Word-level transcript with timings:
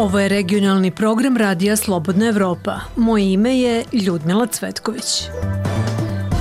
Ovo 0.00 0.18
je 0.18 0.28
regionalni 0.28 0.90
program 0.90 1.36
Radija 1.36 1.76
Slobodna 1.76 2.26
Evropa. 2.26 2.80
Moje 2.96 3.32
ime 3.32 3.58
je 3.58 3.84
Ljudmila 3.92 4.46
Cvetković. 4.46 5.22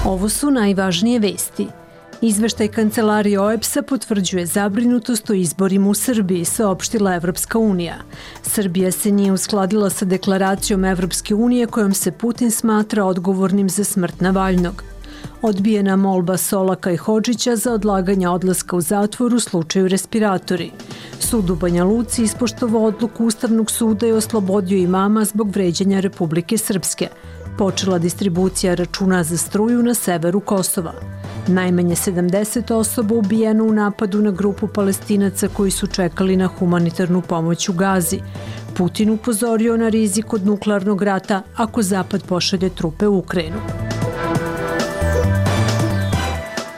Ovo 0.05 0.29
su 0.29 0.51
najvažnije 0.51 1.19
vesti. 1.19 1.67
Izveštaj 2.21 2.67
kancelarije 2.67 3.39
OEPS-a 3.39 3.81
potvrđuje 3.81 4.45
zabrinutost 4.45 5.29
o 5.29 5.33
izborima 5.33 5.89
u 5.89 5.93
Srbiji, 5.93 6.45
saopštila 6.45 7.15
Evropska 7.15 7.59
unija. 7.59 7.95
Srbija 8.43 8.91
se 8.91 9.11
nije 9.11 9.31
uskladila 9.31 9.89
sa 9.89 10.05
deklaracijom 10.05 10.85
Evropske 10.85 11.35
unije 11.35 11.67
kojom 11.67 11.93
se 11.93 12.11
Putin 12.11 12.51
smatra 12.51 13.05
odgovornim 13.05 13.69
za 13.69 13.83
smrt 13.83 14.21
Navaljnog. 14.21 14.83
Odbijena 15.41 15.95
molba 15.95 16.37
Solaka 16.37 16.91
i 16.91 16.97
Hođića 16.97 17.55
za 17.55 17.73
odlaganje 17.73 18.29
odlaska 18.29 18.75
u 18.75 18.81
zatvor 18.81 19.33
u 19.33 19.39
slučaju 19.39 19.87
respiratori. 19.87 20.71
Sud 21.19 21.49
u 21.49 21.55
Banja 21.55 21.83
Luci 21.83 22.23
ispoštovao 22.23 22.83
odluku 22.83 23.25
Ustavnog 23.25 23.71
suda 23.71 24.07
i 24.07 24.11
oslobodio 24.11 24.77
imama 24.77 25.25
zbog 25.25 25.51
vređanja 25.51 25.99
Republike 25.99 26.57
Srpske. 26.57 27.07
Počela 27.57 27.97
distribucija 27.99 28.73
računa 28.73 29.23
za 29.23 29.37
struju 29.37 29.83
na 29.83 29.93
severu 29.93 30.39
Kosova. 30.39 30.93
Najmanje 31.47 31.95
70 31.95 32.73
osoba 32.73 33.15
ubijeno 33.15 33.63
u 33.63 33.73
napadu 33.73 34.21
na 34.21 34.31
grupu 34.31 34.67
palestinaca 34.67 35.47
koji 35.47 35.71
su 35.71 35.87
čekali 35.87 36.37
na 36.37 36.47
humanitarnu 36.47 37.21
pomoć 37.21 37.69
u 37.69 37.73
Gazi. 37.73 38.19
Putin 38.77 39.09
upozorio 39.09 39.77
na 39.77 39.89
rizik 39.89 40.33
od 40.33 40.45
nuklearnog 40.45 41.01
rata 41.01 41.43
ako 41.55 41.81
Zapad 41.81 42.23
pošalje 42.23 42.69
trupe 42.69 43.07
u 43.07 43.17
Ukrajinu. 43.17 43.88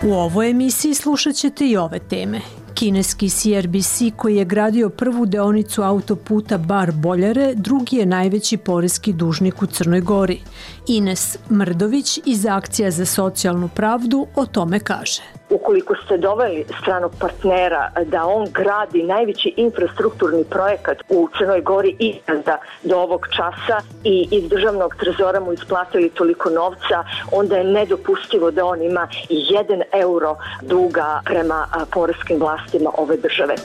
U 0.03 0.13
ovoj 0.13 0.49
emisiji 0.49 0.93
slušat 0.93 1.35
ćete 1.35 1.67
i 1.67 1.77
ove 1.77 1.99
teme. 1.99 2.41
Kineski 2.73 3.29
CRBC 3.29 4.01
koji 4.15 4.35
je 4.35 4.45
gradio 4.45 4.89
prvu 4.89 5.25
deonicu 5.25 5.81
autoputa 5.81 6.57
Bar 6.57 6.91
Boljare, 6.91 7.53
drugi 7.55 7.97
je 7.97 8.05
najveći 8.05 8.57
porezki 8.57 9.13
dužnik 9.13 9.61
u 9.61 9.65
Crnoj 9.65 10.01
Gori. 10.01 10.41
Ines 10.87 11.37
Mrdović 11.51 12.19
iz 12.25 12.45
Akcija 12.45 12.91
za 12.91 13.05
socijalnu 13.05 13.69
pravdu 13.75 14.27
o 14.35 14.45
tome 14.45 14.79
kaže 14.79 15.21
ukoliko 15.51 15.95
ste 16.05 16.17
doveli 16.17 16.65
stranog 16.81 17.11
partnera 17.19 17.91
da 18.05 18.25
on 18.25 18.47
gradi 18.51 19.03
najveći 19.03 19.53
infrastrukturni 19.57 20.43
projekat 20.43 20.97
u 21.09 21.29
Crnoj 21.37 21.61
Gori 21.61 21.95
ikada 21.99 22.57
do 22.83 22.97
ovog 22.97 23.27
časa 23.35 23.77
i 24.03 24.27
iz 24.31 24.49
državnog 24.49 24.95
trezora 24.99 25.39
mu 25.39 25.53
isplatili 25.53 26.09
toliko 26.09 26.49
novca, 26.49 27.03
onda 27.31 27.57
je 27.57 27.63
nedopustivo 27.63 28.51
da 28.51 28.65
on 28.65 28.81
ima 28.81 29.07
jedan 29.29 29.81
euro 29.93 30.35
duga 30.61 31.21
prema 31.25 31.67
poreskim 31.91 32.39
vlastima 32.39 32.89
ove 32.97 33.17
države. 33.17 33.55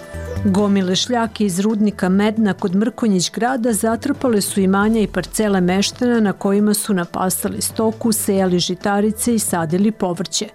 Gomile 0.44 0.96
šljake 0.96 1.44
iz 1.44 1.60
rudnika 1.60 2.08
Medna 2.08 2.52
kod 2.54 2.74
Mrkonjić 2.74 3.30
grada 3.30 3.72
zatrpale 3.72 4.40
su 4.40 4.60
imanja 4.60 5.00
i 5.00 5.06
parcele 5.06 5.60
meštana 5.60 6.20
na 6.20 6.32
kojima 6.32 6.74
su 6.74 6.94
napasali 6.94 7.62
stoku, 7.62 8.12
sejali 8.12 8.58
žitarice 8.58 9.34
i 9.34 9.38
sadili 9.38 9.92
povrće. 9.92 10.46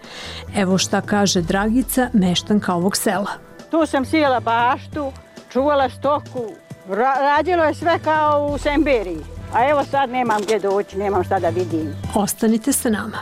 Evo 0.56 0.78
šta 0.78 1.02
kaže 1.02 1.21
Dragica, 1.42 2.10
meštanka 2.14 2.74
ovog 2.74 2.98
sela. 2.98 3.32
Tu 3.72 3.86
sam 3.86 4.06
sijela 4.06 4.40
baštu, 4.40 5.12
čuvala 5.52 5.90
stoku, 5.90 6.46
ra 6.90 7.14
radilo 7.20 7.64
je 7.64 7.74
sve 7.74 8.00
kao 8.04 8.48
u 8.54 8.58
Semberiji. 8.58 9.20
A 9.54 9.70
evo 9.70 9.84
sad 9.92 10.10
nemam 10.10 10.42
gdje 10.42 10.60
doći, 10.60 10.98
nemam 10.98 11.24
šta 11.24 11.40
da 11.40 11.50
vidim. 11.50 11.96
Ostanite 12.16 12.74
sa 12.74 12.90
nama. 12.90 13.18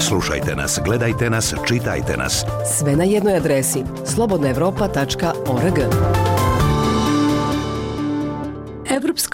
Slušajte 0.00 0.56
nas, 0.56 0.80
gledajte 0.84 1.30
nas, 1.30 1.54
čitajte 1.66 2.16
nas. 2.16 2.44
Sve 2.78 2.96
na 2.96 3.04
jednoj 3.04 3.36
adresi 3.36 3.84
slobodnaevropa.org. 4.04 5.78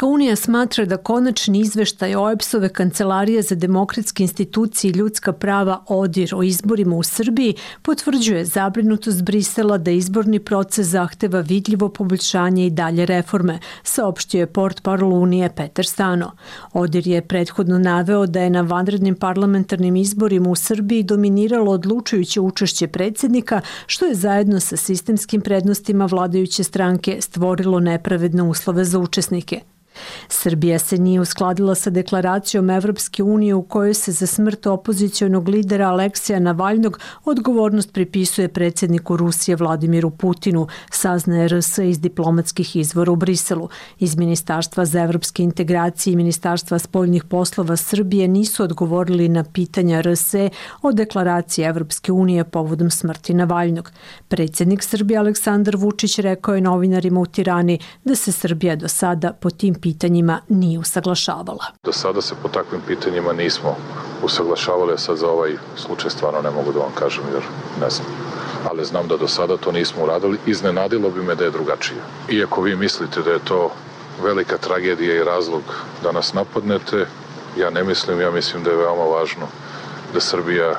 Evropska 0.00 0.15
unija 0.15 0.37
smatra 0.37 0.84
da 0.84 0.97
konačni 0.97 1.61
izveštaj 1.61 2.15
OEPS-ove 2.16 2.69
kancelarije 2.69 3.43
za 3.43 3.55
demokratske 3.55 4.22
institucije 4.22 4.91
i 4.91 4.93
ljudska 4.94 5.33
prava 5.33 5.84
ODIR 5.88 6.34
o 6.34 6.43
izborima 6.43 6.97
u 6.97 7.03
Srbiji 7.03 7.55
potvrđuje 7.83 8.44
zabrinutost 8.44 9.22
Brisela 9.22 9.78
da 9.78 9.91
izborni 9.91 10.38
proces 10.38 10.87
zahteva 10.87 11.41
vidljivo 11.41 11.88
poboljšanje 11.88 12.66
i 12.66 12.71
dalje 12.71 13.06
reforme, 13.06 13.59
saopštio 13.83 14.41
je 14.41 14.47
port 14.47 14.83
parol 14.83 15.12
Unije 15.12 15.50
Peter 15.56 15.87
Stano. 15.87 16.31
ODIR 16.72 17.06
je 17.06 17.22
prethodno 17.22 17.78
naveo 17.78 18.27
da 18.27 18.41
je 18.41 18.50
na 18.50 18.61
vanrednim 18.61 19.15
parlamentarnim 19.15 19.97
izborima 19.97 20.50
u 20.50 20.56
Srbiji 20.56 21.03
dominiralo 21.03 21.72
odlučujuće 21.72 22.41
učešće 22.41 22.87
predsednika, 22.87 23.61
što 23.87 24.06
je 24.06 24.15
zajedno 24.15 24.61
sa 24.61 24.77
sistemskim 24.77 25.41
prednostima 25.41 26.06
vladajuće 26.06 26.65
stranke 26.65 27.19
stvorilo 27.21 27.81
nepravedne 27.81 28.43
uslove 28.43 28.84
za 28.84 28.99
učesnike. 28.99 29.61
Srbija 30.28 30.78
se 30.78 30.98
nije 30.98 31.20
uskladila 31.20 31.74
sa 31.74 31.90
deklaracijom 31.90 32.70
Evropske 32.70 33.22
unije 33.22 33.54
u 33.54 33.62
kojoj 33.62 33.94
se 33.94 34.12
za 34.12 34.26
smrt 34.26 34.66
opozicijonog 34.66 35.48
lidera 35.48 35.88
Aleksija 35.88 36.40
Navaljnog 36.40 37.00
odgovornost 37.24 37.92
pripisuje 37.92 38.48
predsjedniku 38.48 39.16
Rusije 39.16 39.56
Vladimiru 39.56 40.10
Putinu, 40.10 40.66
saznaje 40.90 41.48
RS 41.48 41.78
iz 41.78 42.00
diplomatskih 42.00 42.76
izvora 42.76 43.12
u 43.12 43.16
Briselu. 43.16 43.68
Iz 43.98 44.16
Ministarstva 44.16 44.84
za 44.84 45.02
evropske 45.02 45.42
integracije 45.42 46.12
i 46.12 46.16
Ministarstva 46.16 46.78
spoljnih 46.78 47.24
poslova 47.24 47.76
Srbije 47.76 48.28
nisu 48.28 48.62
odgovorili 48.62 49.28
na 49.28 49.44
pitanja 49.44 50.00
RS 50.00 50.34
o 50.82 50.92
deklaraciji 50.92 51.64
Evropske 51.64 52.12
unije 52.12 52.44
povodom 52.44 52.90
smrti 52.90 53.34
Navaljnog. 53.34 53.92
Predsjednik 54.28 54.82
Srbije 54.82 55.18
Aleksandar 55.18 55.76
Vučić 55.76 56.18
rekao 56.18 56.54
je 56.54 56.60
novinarima 56.60 57.20
u 57.20 57.26
Tirani 57.26 57.78
da 58.04 58.14
se 58.14 58.32
Srbija 58.32 58.76
do 58.76 58.88
sada 58.88 59.32
po 59.32 59.50
tim 59.50 59.74
pitanjima 59.80 60.41
nije 60.48 60.78
usaglašavala. 60.78 61.64
Do 61.84 61.92
sada 61.92 62.22
se 62.22 62.34
po 62.42 62.48
takvim 62.48 62.80
pitanjima 62.86 63.32
nismo 63.32 63.76
usaglašavali, 64.22 64.92
a 64.92 64.98
sad 64.98 65.16
za 65.16 65.28
ovaj 65.28 65.56
slučaj 65.76 66.10
stvarno 66.10 66.42
ne 66.42 66.50
mogu 66.50 66.72
da 66.72 66.78
vam 66.78 66.92
kažem 66.94 67.24
jer 67.32 67.42
ne 67.80 67.90
znam. 67.90 68.06
Ali 68.70 68.84
znam 68.84 69.08
da 69.08 69.16
do 69.16 69.28
sada 69.28 69.56
to 69.56 69.72
nismo 69.72 70.04
uradili. 70.04 70.38
Iznenadilo 70.46 71.10
bi 71.10 71.22
me 71.22 71.34
da 71.34 71.44
je 71.44 71.50
drugačije. 71.50 72.00
Iako 72.30 72.62
vi 72.62 72.76
mislite 72.76 73.22
da 73.22 73.30
je 73.30 73.44
to 73.44 73.70
velika 74.22 74.58
tragedija 74.58 75.14
i 75.14 75.24
razlog 75.24 75.62
da 76.02 76.12
nas 76.12 76.32
napadnete, 76.32 77.06
ja 77.58 77.70
ne 77.70 77.84
mislim, 77.84 78.20
ja 78.20 78.30
mislim 78.30 78.64
da 78.64 78.70
je 78.70 78.76
veoma 78.76 79.04
važno 79.04 79.46
da 80.14 80.20
Srbija 80.20 80.74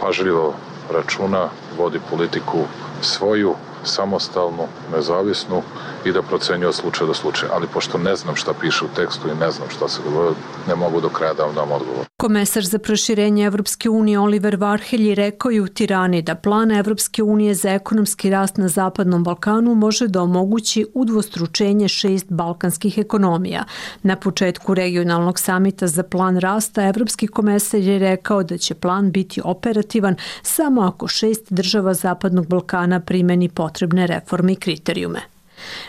pažljivo 0.00 0.54
računa, 0.92 1.48
vodi 1.78 2.00
politiku 2.10 2.58
svoju, 3.00 3.54
samostalnu, 3.84 4.66
nezavisnu 4.96 5.62
i 6.04 6.12
da 6.12 6.22
procenjuje 6.22 6.68
od 6.68 6.74
slučaja 6.74 7.06
do 7.06 7.14
slučaja. 7.14 7.52
Ali 7.54 7.66
pošto 7.66 7.98
ne 7.98 8.16
znam 8.16 8.36
šta 8.36 8.52
piše 8.60 8.84
u 8.84 8.88
tekstu 8.96 9.28
i 9.28 9.34
ne 9.40 9.50
znam 9.50 9.68
šta 9.70 9.88
se 9.88 10.00
govori, 10.04 10.34
ne 10.68 10.74
mogu 10.74 11.00
do 11.00 11.08
kraja 11.08 11.34
da 11.34 11.44
vam 11.44 11.54
dam 11.54 11.72
odgovor. 11.72 12.06
Komesar 12.16 12.64
za 12.64 12.78
proširenje 12.78 13.44
Evropske 13.44 13.90
unije 13.90 14.18
Oliver 14.18 14.56
Varhelji 14.56 15.14
rekao 15.14 15.50
je 15.50 15.62
u 15.62 15.66
Tirani 15.66 16.22
da 16.22 16.34
plan 16.34 16.70
Evropske 16.72 17.22
unije 17.22 17.54
za 17.54 17.70
ekonomski 17.70 18.30
rast 18.30 18.56
na 18.56 18.68
Zapadnom 18.68 19.24
Balkanu 19.24 19.74
može 19.74 20.08
da 20.08 20.22
omogući 20.22 20.86
udvostručenje 20.94 21.88
šest 21.88 22.26
balkanskih 22.28 22.98
ekonomija. 22.98 23.64
Na 24.02 24.16
početku 24.16 24.74
regionalnog 24.74 25.38
samita 25.38 25.86
za 25.86 26.02
plan 26.02 26.38
rasta 26.38 26.82
Evropski 26.82 27.26
komesar 27.26 27.80
je 27.80 27.98
rekao 27.98 28.42
da 28.42 28.58
će 28.58 28.74
plan 28.74 29.10
biti 29.12 29.40
operativan 29.44 30.16
samo 30.42 30.82
ako 30.82 31.08
šest 31.08 31.52
država 31.52 31.94
Zapadnog 31.94 32.46
Balkana 32.46 33.00
primeni 33.00 33.48
potrebne 33.74 34.06
reforme 34.06 34.52
i 34.52 34.56
kriterijume. 34.56 35.20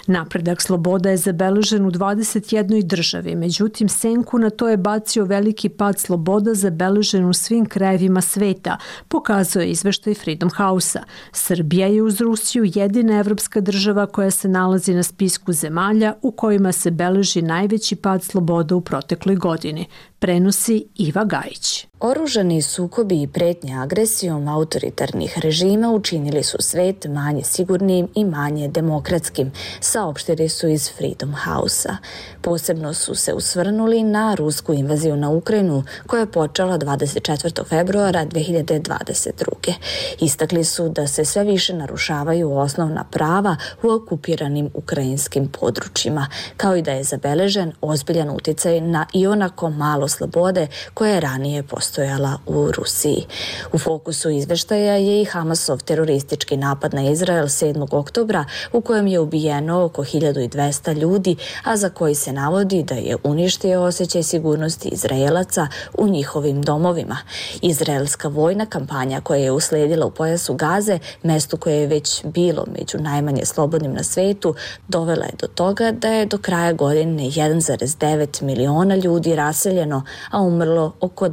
Napredak 0.08 0.62
sloboda 0.62 1.10
je 1.10 1.18
zabeležen 1.18 1.86
u 1.86 1.92
21. 1.92 2.84
državi, 2.84 3.36
međutim 3.36 3.90
senku 3.90 4.40
na 4.40 4.50
to 4.50 4.70
je 4.70 4.78
bacio 4.78 5.26
veliki 5.26 5.70
pad 5.70 6.00
sloboda 6.00 6.54
zabeležen 6.54 7.26
u 7.26 7.34
svim 7.34 7.66
krajevima 7.66 8.22
sveta, 8.22 8.78
pokazuje 9.08 9.70
izveštaj 9.70 10.14
Freedom 10.14 10.50
House-a. 10.50 11.04
Srbija 11.32 11.88
je 11.88 12.04
uz 12.04 12.22
Rusiju 12.22 12.72
jedina 12.76 13.20
evropska 13.20 13.62
država 13.62 14.06
koja 14.06 14.32
se 14.32 14.48
nalazi 14.48 14.94
na 14.94 15.04
spisku 15.04 15.54
zemalja 15.54 16.14
u 16.22 16.32
kojima 16.32 16.72
se 16.72 16.92
beleži 16.92 17.42
najveći 17.42 17.96
pad 17.96 18.24
sloboda 18.24 18.76
u 18.76 18.82
protekloj 18.82 19.36
godini 19.36 19.86
prenosi 20.20 20.86
Iva 20.96 21.24
Gajić. 21.26 21.88
Oružani 22.00 22.62
sukobi 22.62 23.22
i 23.22 23.28
pretnje 23.28 23.76
agresijom 23.76 24.48
autoritarnih 24.48 25.40
režima 25.40 25.92
učinili 25.92 26.44
su 26.44 26.58
svet 26.60 27.06
manje 27.06 27.44
sigurnim 27.44 28.08
i 28.16 28.26
manje 28.26 28.68
demokratskim, 28.68 29.52
saopštili 29.80 30.50
su 30.50 30.68
iz 30.68 30.92
Freedom 30.98 31.36
House-a. 31.46 31.98
Posebno 32.42 32.94
su 32.94 33.16
se 33.16 33.34
usvrnuli 33.34 34.04
na 34.04 34.36
rusku 34.36 34.74
invaziju 34.74 35.16
na 35.16 35.30
Ukrajinu 35.30 35.84
koja 36.08 36.20
je 36.20 36.32
počela 36.32 36.78
24. 36.78 37.66
februara 37.66 38.26
2022. 38.26 39.74
Istakli 40.20 40.64
su 40.64 40.90
da 40.90 41.08
se 41.08 41.26
sve 41.26 41.44
više 41.44 41.74
narušavaju 41.74 42.58
osnovna 42.58 43.04
prava 43.04 43.56
u 43.84 43.90
okupiranim 43.90 44.70
ukrajinskim 44.74 45.48
područjima, 45.48 46.28
kao 46.58 46.76
i 46.76 46.82
da 46.82 46.92
je 46.92 47.04
zabeležen 47.04 47.72
ozbiljan 47.82 48.30
uticaj 48.30 48.82
na 48.82 49.06
i 49.14 49.28
onako 49.28 49.70
malo 49.70 50.08
slobode 50.08 50.68
koja 50.94 51.14
je 51.14 51.20
ranije 51.20 51.64
postojala 51.86 52.38
u 52.46 52.72
Rusiji. 52.72 53.26
U 53.74 53.78
fokusu 53.78 54.30
izveštaja 54.30 54.96
je 54.96 55.22
i 55.22 55.26
Hamasov 55.26 55.84
teroristički 55.84 56.58
napad 56.58 56.94
na 56.94 57.10
Izrael 57.10 57.46
7. 57.46 57.88
oktobra 57.92 58.46
u 58.74 58.82
kojem 58.82 59.08
je 59.08 59.20
ubijen 59.20 59.46
ubijeno 59.46 59.84
oko 59.84 60.04
1200 60.04 60.98
ljudi, 60.98 61.36
a 61.64 61.78
za 61.78 61.90
koji 61.90 62.16
se 62.16 62.34
navodi 62.34 62.84
da 62.84 62.96
je 62.96 63.18
uništio 63.24 63.82
osjećaj 63.82 64.24
sigurnosti 64.24 64.90
Izraelaca 64.90 65.68
u 65.94 66.08
njihovim 66.08 66.62
domovima. 66.62 67.18
Izraelska 67.62 68.28
vojna 68.28 68.66
kampanja 68.66 69.22
koja 69.22 69.40
je 69.40 69.52
usledila 69.52 70.06
u 70.06 70.12
pojasu 70.12 70.54
Gaze, 70.54 71.00
mestu 71.24 71.58
koje 71.58 71.82
je 71.82 71.88
već 71.88 72.26
bilo 72.26 72.66
među 72.80 72.98
najmanje 72.98 73.46
slobodnim 73.46 73.94
na 73.94 74.04
svetu, 74.04 74.56
dovela 74.88 75.26
je 75.26 75.34
do 75.42 75.48
toga 75.48 75.92
da 75.92 76.08
je 76.08 76.26
do 76.26 76.38
kraja 76.38 76.74
godine 76.74 77.24
1,9 77.24 78.44
miliona 78.44 78.96
ljudi 78.96 79.36
raseljeno, 79.36 80.04
a 80.32 80.42
umrlo 80.42 80.94
oko 81.00 81.30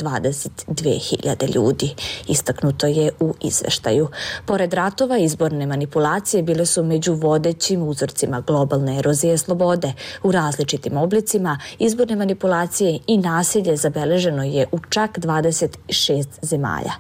22.000 0.69 1.55
ljudi. 1.55 1.95
Istaknuto 2.29 2.87
je 2.87 3.11
u 3.21 3.35
izveštaju. 3.41 4.09
Pored 4.47 4.75
ratova, 4.75 5.19
izborne 5.19 5.67
manipulacije 5.67 6.43
bile 6.43 6.67
su 6.67 6.83
među 6.83 7.15
vodećim 7.15 7.83
uzorcima 7.83 8.41
globalne 8.41 8.99
erozije 8.99 9.39
slobode. 9.39 9.93
U 10.23 10.33
različitim 10.33 10.97
oblicima 10.97 11.59
izborne 11.79 12.17
manipulacije 12.17 12.99
i 13.07 13.19
nasilje 13.19 13.77
zabeleženo 13.77 14.45
je 14.45 14.67
u 14.73 14.79
čak 14.89 15.19
26 15.19 16.25
zemalja. 16.43 16.93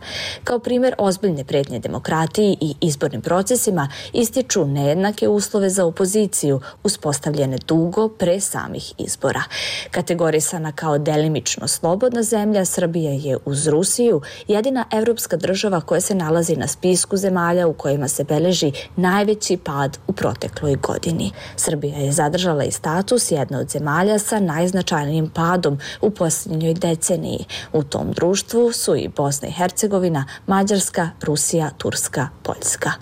Kao 0.45 0.59
primer 0.59 0.95
ozbiljne 0.99 1.45
pretnje 1.45 1.79
demokratiji 1.79 2.57
i 2.61 2.75
izbornim 2.81 3.21
procesima 3.21 3.89
ističu 4.13 4.65
nejednake 4.65 5.29
uslove 5.29 5.71
za 5.71 5.85
opoziciju 5.87 6.61
uspostavljene 6.83 7.59
dugo 7.67 8.09
pre 8.09 8.41
samih 8.41 8.93
izbora. 8.99 9.43
Kategorisana 9.91 10.73
kao 10.73 10.99
delimično 10.99 11.69
slobodna 11.69 12.23
zemlja, 12.23 12.65
Srbija 12.65 13.13
je 13.13 13.32
uz 13.45 13.67
Rusiju 13.67 14.21
jedina 14.49 14.85
evropska 14.93 15.37
država 15.37 15.81
koja 15.81 16.01
se 16.01 16.15
nalazi 16.15 16.57
na 16.57 16.67
spisku 16.67 17.17
zemalja 17.17 17.67
u 17.67 17.73
kojima 17.73 18.09
se 18.09 18.25
beleži 18.25 18.73
najveći 18.97 19.57
pad 19.57 19.99
u 20.07 20.13
protekloj 20.13 20.75
godini. 20.75 21.33
Srbija 21.57 21.99
je 21.99 22.13
zadržala 22.13 22.65
i 22.65 22.71
status 22.71 23.31
jedne 23.31 23.59
od 23.59 23.71
zemalja 23.71 24.19
sa 24.19 24.41
najznačajnijim 24.41 25.31
padom 25.31 25.79
u 26.01 26.11
posljednjoj 26.11 26.75
deceniji. 26.75 27.45
U 27.73 27.83
tom 27.83 28.13
društvu 28.13 28.73
su 28.73 28.97
i 28.97 29.09
Bosna 29.09 29.49
i 29.49 29.53
Hercegovina, 29.53 30.25
Mađarska, 30.47 31.11
Rusija, 31.23 31.71
Turska, 31.79 32.29
Poljska. 32.43 32.93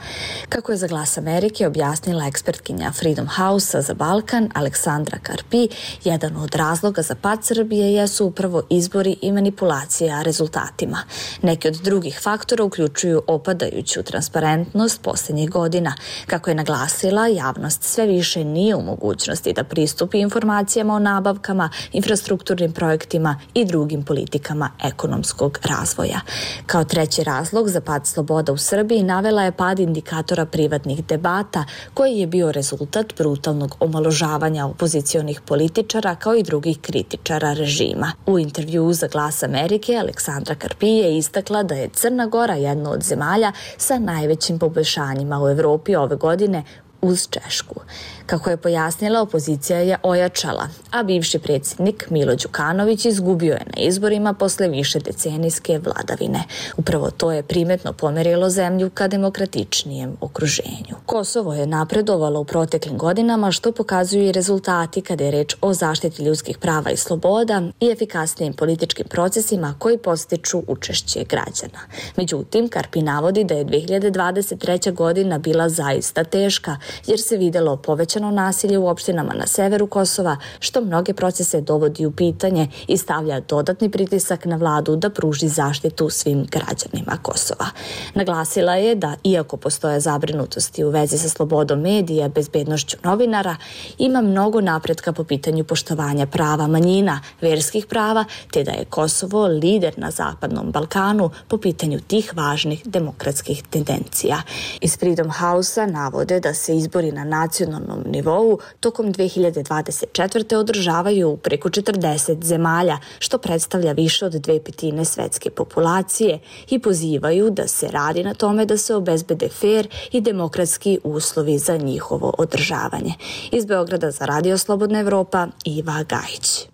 Kako 0.49 0.73
je 0.73 0.79
za 0.79 0.87
glas 0.87 1.19
Amerike 1.19 1.67
objasnila 1.67 2.27
ekspertkinja 2.27 2.93
Freedom 2.93 3.29
House 3.29 3.81
za 3.81 3.95
Balkan 3.95 4.51
Aleksandra 4.55 5.19
Karpi, 5.23 5.69
jedan 6.05 6.37
od 6.37 6.55
razloga 6.55 7.03
za 7.03 7.15
pad 7.15 7.45
Srbije 7.45 7.95
jesu 7.95 8.27
upravo 8.27 8.63
izbori 8.71 9.17
i 9.23 9.33
manipulacija 9.33 10.20
rezultatima. 10.23 10.99
Neki 11.43 11.69
od 11.69 11.75
drugih 11.75 12.21
faktora 12.23 12.65
uključuju 12.65 13.23
opadajuću 13.27 14.03
transparentnost 14.03 15.03
poslednjih 15.03 15.51
godina. 15.51 15.95
Kako 16.27 16.51
je 16.51 16.55
naglasila, 16.55 17.27
javnost 17.27 17.83
sve 17.83 18.07
više 18.07 18.45
nije 18.45 18.75
u 18.75 18.83
mogućnosti 18.83 19.53
da 19.53 19.65
pristupi 19.65 20.19
informacijama 20.19 20.95
o 20.95 20.99
nabavkama, 20.99 21.71
infrastrukturnim 21.93 22.73
projektima 22.73 23.41
i 23.55 23.65
drugim 23.65 24.03
politikama 24.05 24.71
ekonomskog 24.85 25.59
razvoja. 25.63 26.21
Kao 26.67 26.85
treći 26.85 27.25
razlog 27.25 27.69
za 27.69 27.81
pad 27.81 28.07
sloboda 28.07 28.53
u 28.53 28.57
Srbiji 28.57 29.03
navela 29.03 29.43
je 29.43 29.53
pad 29.53 29.79
indikatora 29.79 30.47
privatnih 30.47 31.05
debata 31.07 31.65
koji 31.95 32.19
je 32.19 32.27
bio 32.27 32.53
rezultat 32.53 33.15
brutalnog 33.17 33.77
omaložavanja 33.81 34.67
opozicionih 34.67 35.41
političara 35.41 36.15
kao 36.15 36.35
i 36.35 36.43
drugih 36.43 36.79
kritičara 36.81 37.53
režima. 37.53 38.13
U 38.27 38.39
intervju 38.39 38.93
za 38.93 39.09
Glas 39.09 39.43
Amerike 39.43 39.93
Aleksandra 40.11 40.55
Karpi 40.55 40.89
je 40.89 41.19
istakla 41.19 41.63
da 41.63 41.75
je 41.75 41.89
Crna 41.89 42.27
Gora 42.27 42.55
jedna 42.55 42.91
od 42.91 43.03
zemalja 43.03 43.53
sa 43.77 43.99
najvećim 43.99 44.59
poboljšanjima 44.59 45.43
u 45.43 45.49
Evropi 45.49 45.97
ove 45.97 46.17
godine 46.17 46.65
uz 47.03 47.29
Češku. 47.31 47.81
Kako 48.27 48.51
je 48.51 48.57
pojasnila, 48.57 49.23
opozicija 49.23 49.79
je 49.79 49.97
ojačala, 50.03 50.69
a 50.91 51.03
bivši 51.03 51.39
predsjednik 51.39 52.07
Milo 52.11 52.35
Đukanović 52.35 53.05
izgubio 53.05 53.53
je 53.53 53.67
na 53.77 53.83
izborima 53.83 54.33
posle 54.33 54.69
više 54.69 54.99
decenijske 54.99 55.81
vladavine. 55.85 56.43
Upravo 56.77 57.11
to 57.11 57.33
je 57.33 57.43
primetno 57.43 57.93
pomerilo 57.93 58.51
zemlju 58.51 58.91
ka 58.91 59.09
demokratičnijem 59.09 60.17
okruženju. 60.21 60.97
Kosovo 61.07 61.55
je 61.55 61.67
napredovalo 61.67 62.41
u 62.41 62.45
proteklim 62.45 62.99
godinama 62.99 63.53
što 63.53 63.73
pokazuju 63.73 64.27
i 64.27 64.33
rezultati 64.33 65.01
kada 65.01 65.25
je 65.25 65.31
reč 65.31 65.57
o 65.61 65.75
zaštiti 65.75 66.23
ljudskih 66.23 66.59
prava 66.59 66.91
i 66.91 66.97
sloboda 66.97 67.63
i 67.81 67.91
efikasnijim 67.91 68.53
političkim 68.53 69.07
procesima 69.09 69.75
koji 69.79 69.99
postiču 69.99 70.63
učešće 70.67 71.25
građana. 71.25 71.81
Međutim, 72.17 72.69
Karpi 72.69 73.03
navodi 73.03 73.45
da 73.45 73.55
je 73.55 73.65
2023. 73.65 74.93
godina 74.93 75.39
bila 75.39 75.69
zaista 75.69 76.25
teška 76.25 76.77
jer 77.07 77.21
se 77.21 77.37
videlo 77.37 77.77
povećano 77.77 78.31
nasilje 78.31 78.79
u 78.79 78.89
opštinama 78.89 79.33
na 79.35 79.47
severu 79.47 79.87
Kosova, 79.87 80.37
što 80.59 80.81
mnoge 80.81 81.15
procese 81.15 81.61
dovodi 81.61 82.07
u 82.07 82.13
pitanje 82.13 82.69
i 82.89 82.97
stavlja 82.97 83.41
dodatni 83.41 83.91
pritisak 83.91 84.45
na 84.45 84.57
vladu 84.57 84.97
da 84.97 85.11
pruži 85.11 85.49
zaštitu 85.49 86.11
svim 86.11 86.47
građanima 86.51 87.19
Kosova. 87.23 87.67
Naglasila 88.15 88.75
je 88.75 88.95
da, 88.95 89.15
iako 89.25 89.57
postoje 89.57 90.01
zabrinutosti 90.01 90.85
u 90.85 90.91
vezi 90.91 91.19
sa 91.19 91.29
slobodom 91.29 91.81
medija, 91.81 92.29
bezbednošću 92.29 92.97
novinara, 93.05 93.57
ima 93.99 94.21
mnogo 94.21 94.61
napretka 94.61 95.13
po 95.13 95.25
pitanju 95.25 95.65
poštovanja 95.65 96.27
prava 96.27 96.67
manjina, 96.67 97.21
verskih 97.41 97.87
prava, 97.87 98.25
te 98.53 98.65
da 98.65 98.71
je 98.71 98.85
Kosovo 98.85 99.47
lider 99.47 99.95
na 99.97 100.11
Zapadnom 100.11 100.71
Balkanu 100.71 101.31
po 101.49 101.59
pitanju 101.59 102.01
tih 102.01 102.37
važnih 102.37 102.83
demokratskih 102.85 103.63
tendencija. 103.71 104.43
Iz 104.81 104.99
Freedom 104.99 105.31
House-a 105.31 105.87
navode 105.87 106.41
da 106.41 106.55
se 106.55 106.77
izbori 106.81 107.13
na 107.13 107.25
nacionalnom 107.25 108.03
nivou 108.07 108.59
tokom 108.81 109.13
2024. 109.15 110.57
održavaju 110.57 111.31
u 111.31 111.37
preko 111.37 111.69
40 111.69 112.45
zemalja, 112.45 112.99
što 113.19 113.39
predstavlja 113.39 113.93
više 113.93 114.27
od 114.27 114.33
dve 114.33 114.61
petine 114.65 115.05
svetske 115.05 115.51
populacije 115.51 116.39
i 116.71 116.79
pozivaju 116.79 117.51
da 117.51 117.69
se 117.69 117.89
radi 117.89 118.25
na 118.25 118.35
tome 118.35 118.67
da 118.67 118.77
se 118.77 118.95
obezbede 118.95 119.49
fair 119.49 119.89
i 120.13 120.21
demokratski 120.21 120.99
uslovi 121.05 121.59
za 121.59 121.77
njihovo 121.77 122.35
održavanje. 122.39 123.15
Iz 123.53 123.65
Beograda 123.67 124.11
za 124.11 124.25
Radio 124.27 124.59
Slobodna 124.59 125.01
Evropa, 125.01 125.49
Iva 125.65 126.05
Gajić. 126.09 126.71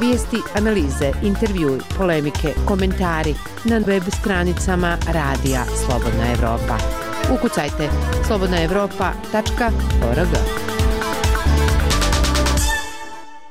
Vijesti, 0.00 0.36
analize, 0.54 1.12
intervjui, 1.22 1.80
polemike, 1.98 2.54
komentari 2.68 3.34
na 3.64 3.78
web 3.78 4.02
stranicama 4.20 4.96
Radija 5.06 5.64
Slobodna 5.64 6.32
Evropa. 6.32 6.99
Ukucajte 7.30 7.90
slobodnaevropa.org. 8.26 10.79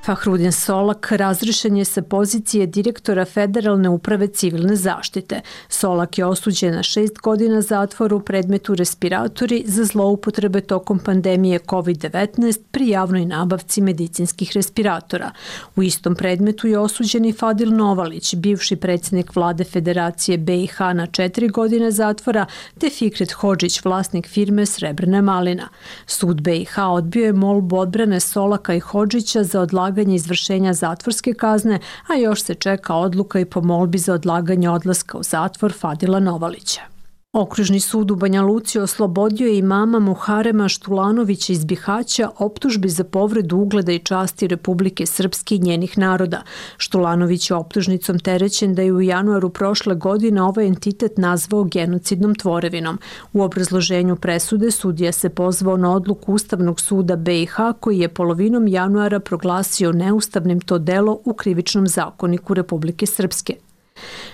Fahrudin 0.06 0.52
Solak 0.52 1.12
razrešen 1.12 1.78
je 1.78 1.86
sa 1.86 2.02
pozicije 2.02 2.66
direktora 2.68 3.26
Federalne 3.26 3.90
uprave 3.90 4.28
civilne 4.28 4.76
zaštite. 4.76 5.42
Solak 5.70 6.18
je 6.18 6.26
osuđen 6.26 6.76
na 6.76 6.84
šest 6.84 7.18
godina 7.18 7.62
zatvora 7.62 8.16
u 8.16 8.20
predmetu 8.20 8.76
respiratori 8.76 9.64
za 9.68 9.84
zloupotrebe 9.84 10.62
tokom 10.62 11.00
pandemije 11.00 11.60
COVID-19 11.60 12.60
pri 12.72 12.88
javnoj 12.90 13.26
nabavci 13.26 13.82
medicinskih 13.82 14.52
respiratora. 14.56 15.32
U 15.76 15.84
istom 15.84 16.16
predmetu 16.16 16.68
je 16.68 16.80
osuđen 16.80 17.26
i 17.26 17.34
Fadil 17.34 17.76
Novalić, 17.76 18.36
bivši 18.36 18.76
predsjednik 18.76 19.36
vlade 19.36 19.64
Federacije 19.64 20.38
BiH 20.38 20.80
na 20.80 21.08
četiri 21.08 21.48
godine 21.48 21.92
zatvora, 21.92 22.46
te 22.78 22.90
Fikret 22.90 23.32
Hođić, 23.32 23.86
vlasnik 23.86 24.28
firme 24.28 24.66
Srebrna 24.66 25.22
malina. 25.22 25.70
Sud 26.06 26.42
BiH 26.42 26.78
odbio 26.78 27.26
je 27.26 27.34
molbu 27.34 27.78
odbrane 27.78 28.20
Solaka 28.20 28.74
i 28.74 28.80
Hođića 28.80 29.44
za 29.44 29.62
odlaganje 29.62 29.89
odlaganje 29.90 30.16
izvršenja 30.16 30.74
zatvorske 30.74 31.34
kazne, 31.34 31.80
a 32.08 32.16
još 32.16 32.44
se 32.44 32.56
čeka 32.56 32.96
odluka 32.96 33.40
i 33.40 33.46
po 33.46 33.62
molbi 33.62 33.98
za 33.98 34.14
odlaganje 34.14 34.70
odlaska 34.70 35.18
u 35.18 35.24
zatvor 35.24 35.74
Fadila 35.74 36.20
Novalića. 36.20 36.99
Okružni 37.34 37.80
sud 37.80 38.12
u 38.12 38.16
Banja 38.16 38.42
Luci 38.42 38.80
oslobodio 38.80 39.48
je 39.48 39.58
imama 39.58 40.00
Muharema 40.00 40.68
Štulanovića 40.68 41.54
iz 41.54 41.66
Bihaća 41.66 42.30
optužbi 42.38 42.90
za 42.90 43.04
povredu 43.04 43.58
ugleda 43.58 43.92
i 43.92 44.00
časti 44.00 44.48
Republike 44.48 45.06
Srpske 45.06 45.56
i 45.56 45.60
njenih 45.60 45.98
naroda. 45.98 46.42
Štulanović 46.78 47.50
je 47.50 47.56
optužnicom 47.56 48.20
terećen 48.20 48.76
da 48.76 48.82
je 48.82 48.94
u 48.94 49.02
januaru 49.02 49.50
prošle 49.50 49.96
godine 49.96 50.42
ovaj 50.42 50.68
entitet 50.68 51.18
nazvao 51.18 51.64
genocidnom 51.64 52.36
tvorevinom. 52.36 53.00
U 53.34 53.42
obrazloženju 53.42 54.16
presude 54.16 54.72
sudija 54.72 55.12
se 55.12 55.30
pozvao 55.30 55.78
na 55.78 55.94
odluku 55.94 56.34
Ustavnog 56.34 56.80
suda 56.80 57.16
BiH 57.16 57.56
koji 57.80 58.00
je 58.00 58.14
polovinom 58.14 58.68
januara 58.68 59.20
proglasio 59.20 59.92
neustavnim 59.92 60.62
to 60.62 60.78
delo 60.78 61.20
u 61.26 61.34
krivičnom 61.34 61.88
zakoniku 61.88 62.54
Republike 62.54 63.06
Srpske. 63.06 63.69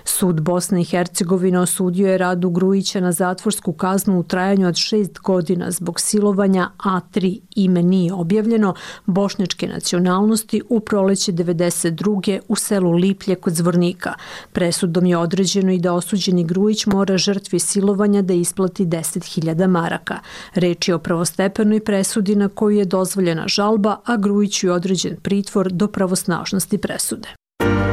Sud 0.03 0.41
Bosne 0.41 0.81
i 0.81 0.85
Hercegovine 0.85 1.59
osudio 1.59 2.11
je 2.11 2.17
Radu 2.17 2.49
Grujića 2.49 2.99
na 2.99 3.11
zatvorsku 3.11 3.73
kaznu 3.73 4.19
u 4.19 4.23
trajanju 4.23 4.67
od 4.67 4.75
šest 4.75 5.19
godina 5.19 5.71
zbog 5.71 5.99
silovanja 5.99 6.69
A3 6.77 7.39
ime 7.55 7.83
nije 7.83 8.13
objavljeno 8.13 8.73
bošnjačke 9.05 9.67
nacionalnosti 9.67 10.61
u 10.69 10.79
proleće 10.79 11.31
92. 11.31 12.39
u 12.47 12.55
selu 12.55 12.91
Liplje 12.91 13.35
kod 13.35 13.53
Zvornika. 13.53 14.13
Presudom 14.51 15.05
je 15.05 15.17
određeno 15.17 15.71
i 15.71 15.79
da 15.79 15.93
osuđeni 15.93 16.43
Grujić 16.43 16.85
mora 16.85 17.17
žrtvi 17.17 17.59
silovanja 17.59 18.21
da 18.21 18.33
isplati 18.33 18.85
10.000 18.85 19.67
maraka. 19.67 20.19
Reč 20.53 20.87
je 20.87 20.95
o 20.95 20.99
pravostepenoj 20.99 21.79
presudi 21.79 22.35
na 22.35 22.49
koju 22.49 22.77
je 22.77 22.85
dozvoljena 22.85 23.47
žalba, 23.47 23.97
a 24.05 24.17
Grujiću 24.17 24.67
je 24.67 24.73
određen 24.73 25.15
pritvor 25.21 25.71
do 25.71 25.87
pravosnažnosti 25.87 26.77
presude. 26.77 27.44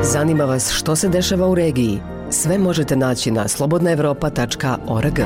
Zanima 0.04 0.44
vas 0.44 0.72
što 0.72 0.96
se 0.96 1.08
dešava 1.08 1.48
u 1.48 1.54
regiji? 1.54 2.00
Sve 2.30 2.58
možete 2.58 2.96
naći 2.96 3.30
na 3.30 3.48
slobodnaevropa.org. 3.48 5.18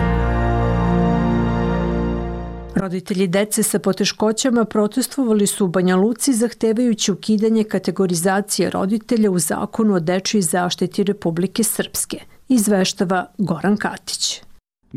Roditelji 2.75 3.27
dece 3.27 3.63
sa 3.63 3.79
poteškoćama 3.79 4.65
protestovali 4.65 5.47
su 5.47 5.65
u 5.65 5.69
Banja 5.69 5.97
Luci 5.97 6.33
zahtevajući 6.33 7.13
ukidanje 7.13 7.65
kategorizacije 7.65 8.71
roditelja 8.71 9.31
u 9.31 9.39
zakonu 9.39 9.95
o 9.95 10.01
dečoj 10.01 10.43
zaštiti 10.43 11.05
Republike 11.05 11.65
Srpske, 11.65 12.19
izveštava 12.49 13.27
Goran 13.39 13.77
Katić. 13.77 14.46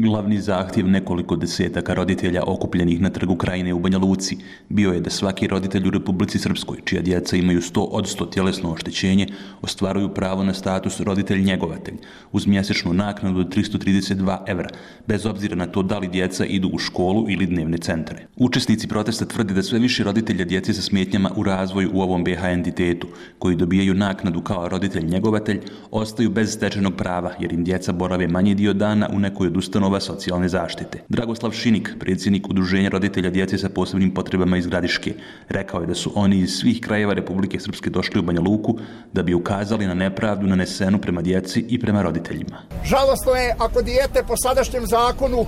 Glavni 0.02 0.38
zahtjev 0.42 0.88
nekoliko 0.88 1.36
desetaka 1.36 1.94
roditelja 1.94 2.44
okupljenih 2.48 3.02
na 3.02 3.10
trgu 3.10 3.36
krajine 3.36 3.74
u 3.74 3.80
Banja 3.80 3.98
Luci 3.98 4.38
bio 4.70 4.92
je 4.92 5.00
da 5.00 5.10
svaki 5.10 5.48
roditelj 5.48 5.88
u 5.88 5.92
Republici 5.92 6.40
Srpskoj, 6.40 6.78
čija 6.86 7.02
djeca 7.02 7.36
imaju 7.36 7.62
100 7.62 7.88
od 7.92 8.06
100 8.06 8.30
tjelesno 8.34 8.72
oštećenje, 8.72 9.28
ostvaruju 9.62 10.14
pravo 10.14 10.44
na 10.44 10.54
status 10.54 11.00
roditelj 11.00 11.42
njegovatelj 11.42 11.96
uz 12.32 12.48
mjesečnu 12.48 12.94
naknadu 12.94 13.40
od 13.40 13.56
332 13.56 14.38
evra, 14.48 14.70
bez 15.08 15.26
obzira 15.26 15.56
na 15.56 15.66
to 15.66 15.84
da 15.84 16.00
li 16.00 16.08
djeca 16.08 16.46
idu 16.46 16.70
u 16.74 16.78
školu 16.78 17.26
ili 17.30 17.46
dnevne 17.46 17.78
centre. 17.78 18.28
Učesnici 18.36 18.88
protesta 18.88 19.26
tvrdi 19.26 19.54
da 19.54 19.64
sve 19.64 19.80
više 19.80 20.04
roditelja 20.04 20.46
djece 20.46 20.74
sa 20.74 20.82
smetnjama 20.82 21.32
u 21.36 21.44
razvoju 21.44 21.92
u 21.94 22.02
ovom 22.02 22.24
BH 22.24 22.44
entitetu, 22.44 23.08
koji 23.40 23.56
dobijaju 23.56 23.94
naknadu 23.94 24.42
kao 24.42 24.70
roditelj 24.70 25.06
njegovatelj, 25.06 25.60
ostaju 25.92 26.30
bez 26.30 26.54
stečenog 26.54 26.96
prava 26.96 27.34
jer 27.40 27.54
im 27.54 27.64
djeca 27.64 27.92
borave 27.92 28.28
manji 28.28 28.56
dio 28.56 28.74
dana 28.74 29.10
u 29.14 29.20
nekoj 29.20 29.48
od 29.48 29.58
ustanova 29.58 29.89
socijalne 29.98 30.50
zaštite. 30.50 31.02
Dragoslav 31.10 31.52
Šinik, 31.52 31.90
predsjednik 32.00 32.50
Udruženja 32.50 32.90
roditelja 32.90 33.30
djece 33.30 33.58
sa 33.58 33.70
posebnim 33.70 34.14
potrebama 34.14 34.58
iz 34.58 34.68
Gradiške, 34.68 35.14
rekao 35.50 35.82
je 35.82 35.88
da 35.88 35.96
su 35.96 36.12
oni 36.16 36.38
iz 36.38 36.52
svih 36.52 36.82
krajeva 36.82 37.14
Republike 37.14 37.60
Srpske 37.60 37.90
došli 37.90 38.20
u 38.20 38.24
Banja 38.24 38.42
Luku 38.42 38.78
da 39.14 39.24
bi 39.24 39.34
ukazali 39.34 39.88
na 39.88 39.94
nepravdu 39.94 40.48
nanesenu 40.48 41.02
prema 41.02 41.22
djeci 41.22 41.66
i 41.70 41.80
prema 41.80 42.02
roditeljima. 42.02 42.62
Žalostno 42.86 43.32
je 43.32 43.56
ako 43.60 43.82
dijete 43.82 44.24
po 44.28 44.34
sadašnjem 44.38 44.86
zakonu 44.88 45.46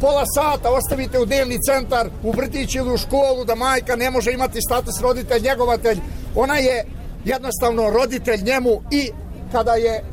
pola 0.00 0.24
sata 0.34 0.70
ostavite 0.70 1.18
u 1.20 1.26
dnevni 1.26 1.58
centar, 1.68 2.08
u 2.22 2.30
vrtić 2.30 2.74
ili 2.74 2.94
u 2.94 2.96
školu, 2.96 3.44
da 3.44 3.54
majka 3.54 3.96
ne 3.96 4.10
može 4.10 4.32
imati 4.32 4.58
status 4.68 5.00
roditelj, 5.00 5.42
njegovatelj. 5.42 5.98
Ona 6.34 6.56
je 6.56 6.84
jednostavno 7.24 7.90
roditelj 7.90 8.40
njemu 8.42 8.70
i 8.90 9.10
kada 9.52 9.74
je 9.74 10.04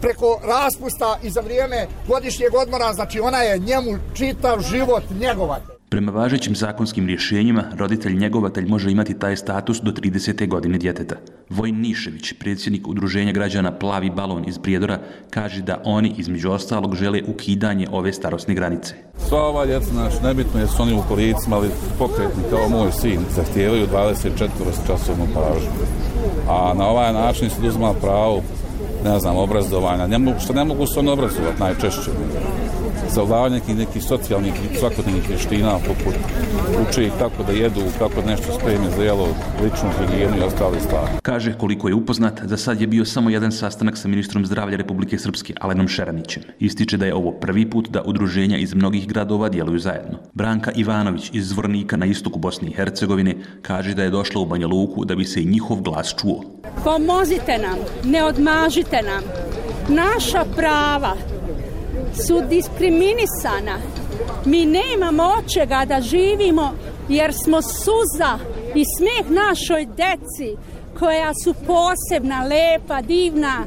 preko 0.00 0.40
raspusta 0.44 1.18
i 1.22 1.30
za 1.30 1.40
vrijeme 1.40 1.86
godišnjeg 2.08 2.54
odmora, 2.62 2.92
znači 2.92 3.20
ona 3.20 3.38
je 3.38 3.58
njemu 3.58 3.98
čitav 4.14 4.60
život 4.60 5.02
njegovatelj. 5.20 5.80
Prema 5.90 6.12
važećim 6.12 6.56
zakonskim 6.56 7.06
rješenjima, 7.06 7.64
roditelj 7.76 8.14
njegovatelj 8.14 8.66
može 8.68 8.90
imati 8.90 9.18
taj 9.18 9.36
status 9.36 9.80
do 9.80 9.90
30. 9.90 10.48
godine 10.48 10.78
djeteta. 10.78 11.16
Vojn 11.48 11.80
Nišević, 11.80 12.32
predsjednik 12.32 12.88
udruženja 12.88 13.32
građana 13.32 13.72
Plavi 13.78 14.10
balon 14.10 14.48
iz 14.48 14.58
Prijedora, 14.58 14.98
kaže 15.30 15.62
da 15.62 15.82
oni 15.84 16.14
između 16.18 16.50
ostalog 16.50 16.94
žele 16.94 17.22
ukidanje 17.28 17.86
ove 17.92 18.12
starosne 18.12 18.54
granice. 18.54 18.94
Sva 19.28 19.42
ova 19.42 19.66
djeca, 19.66 19.94
naš, 19.94 20.20
nebitno 20.22 20.60
je 20.60 20.66
su 20.66 20.82
oni 20.82 20.94
u 20.94 21.02
kolicima, 21.08 21.56
ali 21.56 21.68
pokretni 21.98 22.42
kao 22.50 22.68
moj 22.68 22.92
sin, 22.92 23.20
zahtijevaju 23.36 23.86
24 23.92 24.86
časovnu 24.86 25.26
pažnju. 25.34 25.70
A 26.48 26.74
na 26.78 26.86
ovaj 26.86 27.12
način 27.12 27.50
se 27.50 27.66
uzma 27.66 27.94
pravo 27.94 28.42
ne 29.04 29.20
znam, 29.20 29.36
obrazovanja, 29.36 30.06
ne 30.06 30.18
mogu, 30.18 30.40
što 30.40 30.52
ne 30.52 30.64
mogu 30.64 30.86
se 30.86 30.98
ono 30.98 31.12
obrazovati 31.12 31.60
najčešće. 31.60 32.10
Zavljavanje 33.14 33.54
nekih, 33.54 33.76
nekih 33.76 34.02
socijalnih 34.02 34.52
svakodnevnih 34.78 35.28
vještina, 35.28 35.78
poput 35.86 36.14
uče 36.82 37.04
ih 37.04 37.12
kako 37.18 37.42
da 37.42 37.52
jedu, 37.52 37.80
kako 37.98 38.22
nešto 38.26 38.52
spremi 38.60 38.86
za 38.96 39.02
jelo, 39.02 39.28
ličnu 39.62 39.90
higijenu 39.98 40.36
i 40.36 40.42
ostale 40.42 40.80
stvari. 40.80 41.12
Kaže 41.22 41.58
koliko 41.58 41.88
je 41.88 41.94
upoznat, 41.94 42.40
za 42.44 42.56
sad 42.56 42.80
je 42.80 42.86
bio 42.86 43.04
samo 43.04 43.30
jedan 43.30 43.52
sastanak 43.52 43.96
sa 43.96 44.08
ministrom 44.08 44.46
zdravlja 44.46 44.76
Republike 44.76 45.18
Srpske, 45.18 45.54
Alenom 45.60 45.88
Šeranićem. 45.88 46.42
Ističe 46.58 46.96
da 46.96 47.06
je 47.06 47.14
ovo 47.14 47.32
prvi 47.32 47.70
put 47.70 47.88
da 47.88 48.02
udruženja 48.02 48.58
iz 48.58 48.74
mnogih 48.74 49.08
gradova 49.08 49.48
djeluju 49.48 49.78
zajedno. 49.78 50.18
Branka 50.32 50.70
Ivanović 50.74 51.30
iz 51.32 51.48
Zvornika 51.48 51.96
na 51.96 52.06
istoku 52.06 52.38
Bosne 52.38 52.68
i 52.68 52.74
Hercegovine 52.74 53.34
kaže 53.62 53.94
da 53.94 54.02
je 54.02 54.10
došla 54.10 54.40
u 54.40 54.46
Banja 54.46 54.66
Luku 54.66 55.04
da 55.04 55.14
bi 55.14 55.24
se 55.24 55.42
i 55.42 55.46
njihov 55.46 55.80
glas 55.80 56.14
čuo. 56.20 56.44
Pomozite 56.84 57.58
nam, 57.58 57.78
ne 58.04 58.24
odmažite 58.24 59.02
nam. 59.02 59.22
Naša 59.88 60.44
prava 60.56 61.16
su 62.14 62.42
diskriminisana. 62.48 63.78
Mi 64.44 64.66
nemamo 64.66 65.22
od 65.38 65.52
čega 65.52 65.84
da 65.84 66.00
živimo 66.00 66.72
jer 67.08 67.32
smo 67.44 67.62
suza 67.62 68.38
i 68.74 68.84
smeh 68.98 69.30
našoj 69.30 69.86
deci 69.86 70.56
koja 70.98 71.32
su 71.44 71.54
posebna, 71.66 72.44
lepa, 72.44 73.02
divna, 73.02 73.64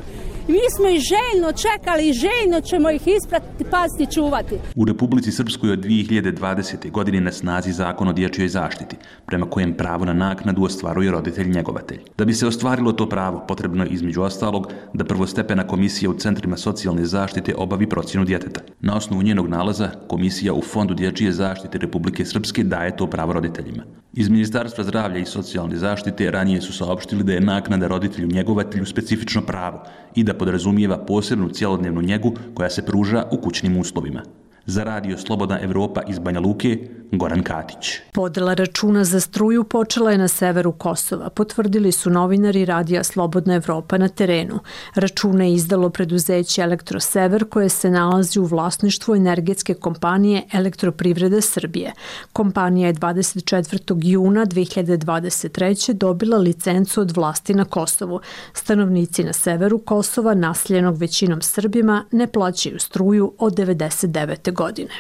Mi 0.48 0.60
smo 0.76 0.88
ih 0.90 1.02
željno 1.12 1.52
čekali 1.52 2.10
i 2.10 2.14
željno 2.14 2.62
ćemo 2.62 2.90
ih 2.90 3.02
ispratiti, 3.08 3.64
paziti, 3.72 4.14
čuvati. 4.16 4.56
U 4.76 4.86
Republici 4.86 5.32
Srpskoj 5.32 5.72
od 5.72 5.80
2020. 5.80 6.92
godine 6.92 7.22
na 7.22 7.32
snazi 7.32 7.72
zakon 7.72 8.08
o 8.08 8.14
dječjoj 8.14 8.48
zaštiti, 8.48 8.96
prema 9.26 9.50
kojem 9.50 9.74
pravo 9.74 10.06
na 10.06 10.14
naknadu 10.14 10.64
ostvaruje 10.64 11.12
roditelj 11.12 11.48
njegovatelj. 11.48 12.00
Da 12.18 12.26
bi 12.26 12.34
se 12.34 12.48
ostvarilo 12.48 12.92
to 12.92 13.10
pravo, 13.10 13.46
potrebno 13.48 13.84
je 13.84 13.90
između 13.90 14.22
ostalog 14.22 14.72
da 14.94 15.06
prvostepena 15.06 15.68
komisija 15.68 16.10
u 16.10 16.18
centrima 16.18 16.58
socijalne 16.58 17.06
zaštite 17.06 17.56
obavi 17.58 17.90
procjenu 17.90 18.26
djeteta. 18.26 18.62
Na 18.86 18.96
osnovu 18.96 19.24
njenog 19.24 19.48
nalaza, 19.48 19.90
komisija 20.08 20.54
u 20.54 20.62
Fondu 20.62 20.94
dječje 20.94 21.32
zaštite 21.32 21.78
Republike 21.78 22.26
Srpske 22.26 22.64
daje 22.64 22.98
to 22.98 23.08
pravo 23.08 23.34
roditeljima. 23.34 23.84
Iz 24.14 24.30
Ministarstva 24.30 24.84
zdravlja 24.84 25.20
i 25.20 25.26
socijalne 25.26 25.78
zaštite 25.78 26.32
ranije 26.32 26.62
su 26.62 26.74
saopštili 26.74 27.24
da 27.24 27.34
je 27.34 27.42
naknada 27.42 27.88
roditelju 27.88 28.28
njegovatelju 28.28 28.86
specifično 28.86 29.42
pravo 29.42 29.84
i 30.16 30.24
da 30.24 30.34
podrazumijeva 30.34 30.98
posebnu 30.98 31.50
cjelodnevnu 31.50 32.02
njegu 32.02 32.34
koja 32.54 32.70
se 32.70 32.86
pruža 32.86 33.24
u 33.32 33.38
kućnim 33.38 33.78
uslovima. 33.78 34.24
Za 34.66 34.84
radio 34.84 35.18
Slobodna 35.18 35.60
Evropa 35.62 36.02
iz 36.08 36.20
Banja 36.20 36.40
Luke, 36.40 36.88
Goran 37.18 37.44
Katić. 37.44 38.00
Podela 38.14 38.54
računa 38.54 39.04
za 39.04 39.20
struju 39.20 39.64
počela 39.64 40.12
je 40.12 40.18
na 40.18 40.28
severu 40.28 40.72
Kosova, 40.72 41.30
potvrdili 41.30 41.92
su 41.92 42.10
novinari 42.10 42.66
radija 42.66 43.04
Slobodna 43.04 43.56
Evropa 43.56 43.98
na 43.98 44.08
terenu. 44.10 44.60
Račune 44.96 45.50
je 45.50 45.54
izdalo 45.54 45.90
preduzeće 45.90 46.62
Elektrosever 46.62 47.50
koje 47.50 47.70
se 47.70 47.90
nalazi 47.90 48.40
u 48.40 48.46
vlasništvu 48.46 49.16
energetske 49.16 49.74
kompanije 49.74 50.42
Elektroprivrede 50.54 51.42
Srbije. 51.42 51.94
Kompanija 52.34 52.88
je 52.88 52.94
24. 52.94 54.00
juna 54.04 54.46
2023. 54.46 55.94
dobila 55.94 56.38
licencu 56.38 57.02
od 57.02 57.18
vlasti 57.18 57.54
na 57.54 57.66
Kosovu. 57.66 58.20
Stanovnici 58.54 59.24
na 59.24 59.34
severu 59.34 59.80
Kosova, 59.80 60.34
nasljenog 60.34 60.98
većinom 60.98 61.42
Srbima, 61.42 62.06
ne 62.12 62.28
plaćaju 62.28 62.80
struju 62.80 63.34
od 63.38 63.54
99. 63.54 64.54
godine. 64.54 64.94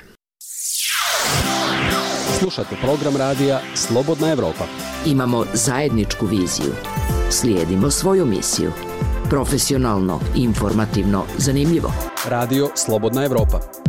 Slušate 2.39 2.75
program 2.81 3.17
radija 3.17 3.59
Slobodna 3.75 4.31
Evropa. 4.31 4.65
Imamo 5.05 5.45
zajedničku 5.53 6.25
viziju. 6.25 6.73
Slijedimo 7.29 7.91
svoju 7.91 8.25
misiju. 8.25 8.71
Profesionalno, 9.29 10.19
informativno, 10.35 11.23
zanimljivo. 11.37 11.93
Radio 12.27 12.69
Slobodna 12.75 13.25
Evropa. 13.25 13.82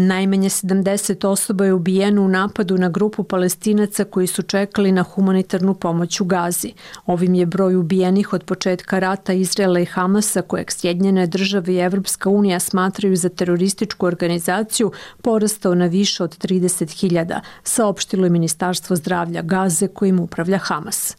Najmanje 0.00 0.48
70 0.48 1.26
osoba 1.26 1.64
je 1.64 1.72
ubijeno 1.72 2.22
u 2.22 2.28
napadu 2.28 2.78
na 2.78 2.88
grupu 2.88 3.24
palestinaca 3.24 4.04
koji 4.04 4.26
su 4.26 4.42
čekali 4.42 4.92
na 4.92 5.02
humanitarnu 5.02 5.74
pomoć 5.74 6.20
u 6.20 6.24
Gazi. 6.24 6.72
Ovim 7.06 7.34
je 7.34 7.46
broj 7.46 7.76
ubijenih 7.76 8.32
od 8.32 8.44
početka 8.44 8.98
rata 8.98 9.32
Izraela 9.32 9.80
i 9.80 9.84
Hamasa, 9.84 10.42
kojeg 10.42 10.72
Sjedinjene 10.72 11.26
države 11.26 11.74
i 11.74 11.78
Evropska 11.78 12.30
unija 12.30 12.60
smatraju 12.60 13.16
za 13.16 13.28
terorističku 13.28 14.06
organizaciju, 14.06 14.92
porastao 15.22 15.74
na 15.74 15.86
više 15.86 16.24
od 16.24 16.38
30.000, 16.38 17.40
saopštilo 17.62 18.26
je 18.26 18.30
Ministarstvo 18.30 18.96
zdravlja 18.96 19.42
Gaze 19.42 19.88
kojim 19.88 20.20
upravlja 20.20 20.58
Hamas. 20.58 21.16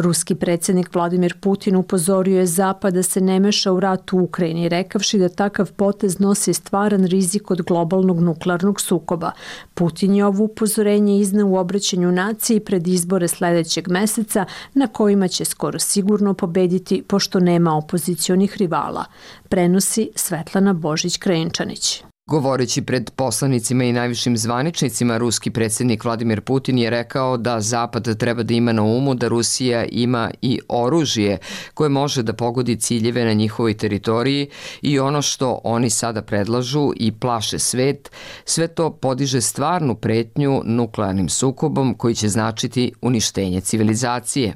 Ruski 0.00 0.34
predsjednik 0.34 0.94
Vladimir 0.94 1.34
Putin 1.40 1.76
upozorio 1.76 2.38
je 2.38 2.46
Zapad 2.46 2.94
da 2.94 3.02
se 3.02 3.20
ne 3.20 3.40
meša 3.40 3.72
u 3.72 3.80
rat 3.80 4.12
u 4.12 4.18
Ukrajini, 4.18 4.68
rekavši 4.68 5.18
da 5.18 5.28
takav 5.28 5.72
potez 5.72 6.18
nosi 6.18 6.54
stvaran 6.54 7.06
rizik 7.06 7.50
od 7.50 7.62
globalnog 7.62 8.20
nuklearnog 8.20 8.80
sukoba. 8.80 9.30
Putin 9.74 10.14
je 10.14 10.26
ovo 10.26 10.44
upozorenje 10.44 11.18
izneo 11.20 11.46
u 11.46 11.56
obraćanju 11.56 12.12
naciji 12.12 12.60
pred 12.60 12.88
izbore 12.88 13.28
sledećeg 13.28 13.88
meseca 13.88 14.44
na 14.74 14.86
kojima 14.86 15.28
će 15.28 15.44
skoro 15.44 15.78
sigurno 15.78 16.34
pobediti 16.34 17.02
pošto 17.02 17.40
nema 17.40 17.76
opozicionih 17.76 18.56
rivala. 18.56 19.04
Prenosi 19.48 20.10
Svetlana 20.14 20.74
Božić-Krajinčanić. 20.74 22.07
Govoreći 22.28 22.82
pred 22.82 23.10
poslanicima 23.10 23.84
i 23.84 23.92
najvišim 23.92 24.36
zvaničnicima, 24.36 25.18
ruski 25.18 25.50
predsednik 25.50 26.04
Vladimir 26.04 26.40
Putin 26.40 26.78
je 26.78 26.90
rekao 26.90 27.36
da 27.36 27.60
Zapad 27.60 28.18
treba 28.18 28.42
da 28.42 28.54
ima 28.54 28.72
na 28.72 28.82
umu 28.82 29.14
da 29.14 29.28
Rusija 29.28 29.84
ima 29.84 30.30
i 30.42 30.60
oružje 30.68 31.38
koje 31.74 31.88
može 31.88 32.22
da 32.22 32.32
pogodi 32.32 32.76
ciljeve 32.76 33.24
na 33.24 33.32
njihovoj 33.32 33.74
teritoriji 33.74 34.48
i 34.82 34.98
ono 34.98 35.22
što 35.22 35.60
oni 35.64 35.90
sada 35.90 36.22
predlažu 36.22 36.92
i 36.96 37.12
plaše 37.12 37.58
svet, 37.58 38.10
sve 38.44 38.68
to 38.68 38.90
podiže 38.90 39.40
stvarnu 39.40 39.94
pretnju 39.94 40.62
nuklearnim 40.64 41.28
sukobom 41.28 41.94
koji 41.94 42.14
će 42.14 42.28
značiti 42.28 42.92
uništenje 43.00 43.60
civilizacije. 43.60 44.54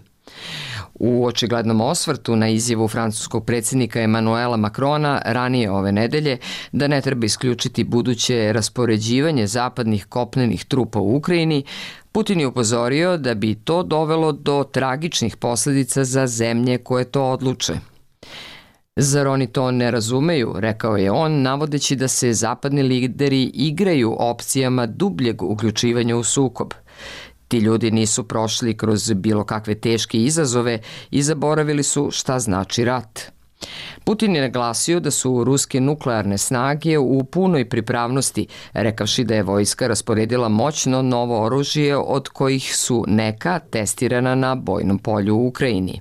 U 1.04 1.26
očiglednom 1.26 1.80
osvrtu 1.80 2.36
na 2.36 2.48
izjavu 2.48 2.88
francuskog 2.88 3.46
predsednika 3.46 4.00
Emanuela 4.00 4.56
Macrona 4.56 5.22
ranije 5.24 5.70
ove 5.70 5.92
nedelje 5.92 6.38
da 6.72 6.88
ne 6.88 7.00
treba 7.00 7.26
isključiti 7.26 7.84
buduće 7.84 8.52
raspoređivanje 8.52 9.46
zapadnih 9.46 10.04
kopnenih 10.04 10.64
trupa 10.64 10.98
u 10.98 11.16
Ukrajini, 11.16 11.64
Putin 12.12 12.40
je 12.40 12.46
upozorio 12.46 13.16
da 13.16 13.34
bi 13.34 13.54
to 13.54 13.82
dovelo 13.82 14.32
do 14.32 14.64
tragičnih 14.72 15.36
posledica 15.36 16.04
za 16.04 16.26
zemlje 16.26 16.78
koje 16.78 17.04
to 17.04 17.24
odluče. 17.24 17.72
Zar 18.96 19.28
oni 19.28 19.46
to 19.46 19.70
ne 19.70 19.90
razumeju, 19.90 20.54
rekao 20.56 20.96
je 20.96 21.10
on, 21.10 21.42
navodeći 21.42 21.96
da 21.96 22.08
se 22.08 22.32
zapadni 22.32 22.82
lideri 22.82 23.42
igraju 23.42 24.16
opcijama 24.18 24.86
dubljeg 24.86 25.42
uključivanja 25.42 26.16
u 26.16 26.24
sukob. 26.24 26.74
Ti 27.52 27.58
ljudi 27.58 27.90
nisu 27.90 28.28
prošli 28.28 28.76
kroz 28.76 29.12
bilo 29.12 29.44
kakve 29.44 29.74
teške 29.74 30.18
izazove 30.18 30.78
i 31.10 31.22
zaboravili 31.22 31.82
su 31.82 32.08
šta 32.10 32.38
znači 32.38 32.84
rat. 32.84 33.20
Putin 34.04 34.36
je 34.36 34.42
naglasio 34.42 35.00
da 35.00 35.10
su 35.10 35.44
ruske 35.44 35.80
nuklearne 35.80 36.38
snage 36.38 36.98
u 36.98 37.24
punoj 37.24 37.68
pripravnosti, 37.68 38.46
rekavši 38.72 39.24
da 39.24 39.34
je 39.34 39.42
vojska 39.42 39.86
rasporedila 39.86 40.48
moćno 40.48 41.02
novo 41.02 41.44
oružje 41.44 41.96
od 41.96 42.28
kojih 42.28 42.76
su 42.76 43.04
neka 43.08 43.58
testirana 43.58 44.34
na 44.34 44.54
bojnom 44.54 44.98
polju 44.98 45.36
u 45.36 45.46
Ukrajini. 45.46 46.00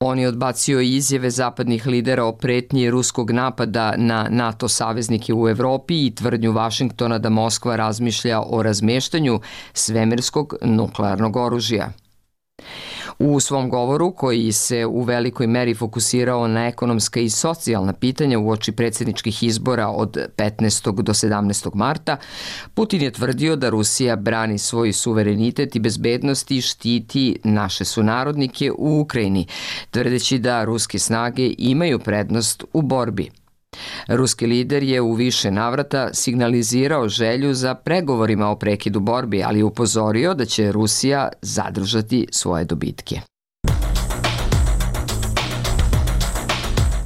On 0.00 0.18
je 0.18 0.28
odbacio 0.28 0.80
izjave 0.80 1.30
zapadnih 1.30 1.86
lidera 1.86 2.24
o 2.24 2.32
pretnji 2.32 2.90
ruskog 2.90 3.30
napada 3.30 3.94
na 3.96 4.26
NATO 4.30 4.68
saveznike 4.68 5.34
u 5.34 5.48
Evropi 5.48 6.06
i 6.06 6.14
tvrdnju 6.14 6.52
Vašingtona 6.52 7.18
da 7.18 7.28
Moskva 7.28 7.76
razmišlja 7.76 8.40
o 8.46 8.62
razmeštanju 8.62 9.40
svemirskog 9.72 10.54
nuklearnog 10.62 11.36
oružja. 11.36 11.92
U 13.18 13.40
svom 13.40 13.70
govoru, 13.70 14.12
koji 14.12 14.52
se 14.52 14.86
u 14.86 15.02
velikoj 15.02 15.46
meri 15.46 15.74
fokusirao 15.74 16.48
na 16.48 16.66
ekonomska 16.66 17.20
i 17.20 17.30
socijalna 17.30 17.92
pitanja 17.92 18.38
u 18.38 18.50
oči 18.50 18.72
predsjedničkih 18.72 19.42
izbora 19.42 19.88
od 19.88 20.18
15. 20.36 21.02
do 21.02 21.12
17. 21.12 21.74
marta, 21.74 22.16
Putin 22.74 23.02
je 23.02 23.10
tvrdio 23.10 23.56
da 23.56 23.68
Rusija 23.68 24.16
brani 24.16 24.58
svoj 24.58 24.92
suverenitet 24.92 25.76
i 25.76 25.80
bezbednost 25.80 26.50
i 26.50 26.60
štiti 26.60 27.38
naše 27.44 27.84
sunarodnike 27.84 28.70
u 28.78 29.00
Ukrajini, 29.00 29.46
tvrdeći 29.90 30.38
da 30.38 30.64
ruske 30.64 30.98
snage 30.98 31.54
imaju 31.58 31.98
prednost 31.98 32.64
u 32.72 32.82
borbi. 32.82 33.30
Ruski 34.08 34.46
lider 34.46 34.82
je 34.82 35.00
u 35.00 35.12
više 35.12 35.50
navrata 35.50 36.14
signalizirao 36.14 37.08
želju 37.08 37.54
za 37.54 37.74
pregovorima 37.74 38.48
o 38.48 38.56
prekidu 38.56 39.00
borbi, 39.00 39.42
ali 39.42 39.62
upozorio 39.62 40.34
da 40.34 40.44
će 40.44 40.72
Rusija 40.72 41.28
zadržati 41.42 42.26
svoje 42.30 42.64
dobitke. 42.64 43.20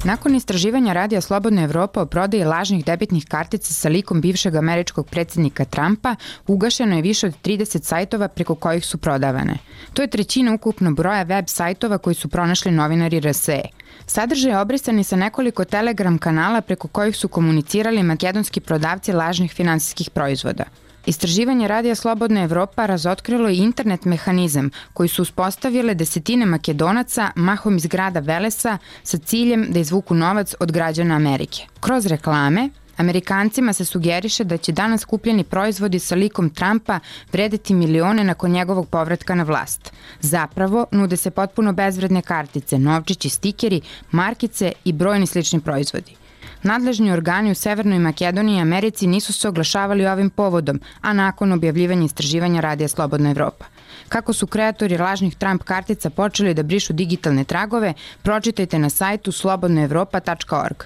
Nakon 0.03 0.35
istraživanja 0.35 0.93
Radija 0.93 1.21
Slobodna 1.21 1.61
Evropa 1.61 2.01
o 2.01 2.05
prodaji 2.05 2.43
lažnih 2.43 2.85
debitnih 2.85 3.25
kartica 3.25 3.73
sa 3.73 3.89
likom 3.89 4.21
bivšeg 4.21 4.55
američkog 4.55 5.07
predsednika 5.07 5.65
Trumpa, 5.65 6.15
ugašeno 6.47 6.95
je 6.95 7.01
više 7.01 7.27
od 7.27 7.33
30 7.43 7.83
sajtova 7.83 8.27
preko 8.27 8.55
kojih 8.55 8.85
su 8.85 8.97
prodavane. 8.97 9.57
To 9.93 10.01
je 10.01 10.07
trećina 10.07 10.53
ukupno 10.53 10.91
broja 10.91 11.23
web 11.23 11.45
sajtova 11.47 11.97
koji 11.97 12.15
su 12.15 12.29
pronašli 12.29 12.71
novinari 12.71 13.19
RSE. 13.19 13.61
Sadržaj 14.05 14.51
je 14.51 14.59
obrisani 14.59 15.03
sa 15.03 15.15
nekoliko 15.15 15.65
telegram 15.65 16.17
kanala 16.17 16.61
preko 16.61 16.87
kojih 16.87 17.17
su 17.17 17.27
komunicirali 17.27 18.03
makedonski 18.03 18.59
prodavci 18.59 19.11
lažnih 19.11 19.53
finansijskih 19.53 20.09
proizvoda. 20.09 20.63
Istraživanje 21.05 21.67
Radija 21.67 21.95
Slobodna 21.95 22.43
Evropa 22.43 22.85
razotkrilo 22.85 23.49
je 23.49 23.57
internet 23.57 24.05
mehanizam 24.05 24.69
koji 24.93 25.09
su 25.09 25.21
uspostavile 25.21 25.93
desetine 25.93 26.45
makedonaca 26.45 27.31
mahom 27.35 27.77
iz 27.77 27.85
grada 27.85 28.19
Velesa 28.19 28.77
sa 29.03 29.17
ciljem 29.17 29.65
da 29.69 29.79
izvuku 29.79 30.15
novac 30.15 30.53
od 30.59 30.71
građana 30.71 31.15
Amerike. 31.15 31.65
Kroz 31.79 32.05
reklame, 32.05 32.69
Amerikancima 32.97 33.73
se 33.73 33.85
sugeriše 33.85 34.43
da 34.43 34.57
će 34.57 34.71
danas 34.71 35.05
kupljeni 35.05 35.43
proizvodi 35.43 35.99
sa 35.99 36.15
likom 36.15 36.49
Trumpa 36.49 36.99
vredeti 37.31 37.73
milione 37.73 38.23
nakon 38.23 38.51
njegovog 38.51 38.89
povratka 38.89 39.35
na 39.35 39.43
vlast. 39.43 39.93
Zapravo, 40.19 40.85
nude 40.91 41.17
se 41.17 41.31
potpuno 41.31 41.73
bezvredne 41.73 42.21
kartice, 42.21 42.79
novčići, 42.79 43.29
stikeri, 43.29 43.81
markice 44.11 44.71
i 44.85 44.93
brojni 44.93 45.27
slični 45.27 45.59
proizvodi. 45.59 46.20
Nadležni 46.63 47.11
organi 47.11 47.51
u 47.51 47.55
Severnoj 47.55 47.99
Makedoniji 47.99 48.57
i 48.57 48.61
Americi 48.61 49.07
nisu 49.07 49.33
se 49.33 49.47
oglašavali 49.47 50.07
ovim 50.07 50.29
povodom, 50.29 50.81
a 51.01 51.13
nakon 51.13 51.51
objavljivanja 51.51 52.05
istraživanja 52.05 52.61
Radija 52.61 52.87
Slobodna 52.87 53.29
Evropa. 53.29 53.65
Kako 54.09 54.33
su 54.33 54.47
kreatori 54.47 54.97
lažnih 54.97 55.35
Trump 55.35 55.63
kartica 55.63 56.09
počeli 56.09 56.53
da 56.53 56.63
brišu 56.63 56.93
digitalne 56.93 57.43
tragove, 57.43 57.93
pročitajte 58.23 58.79
na 58.79 58.89
sajtu 58.89 59.31
slobodnoevropa.org. 59.31 60.83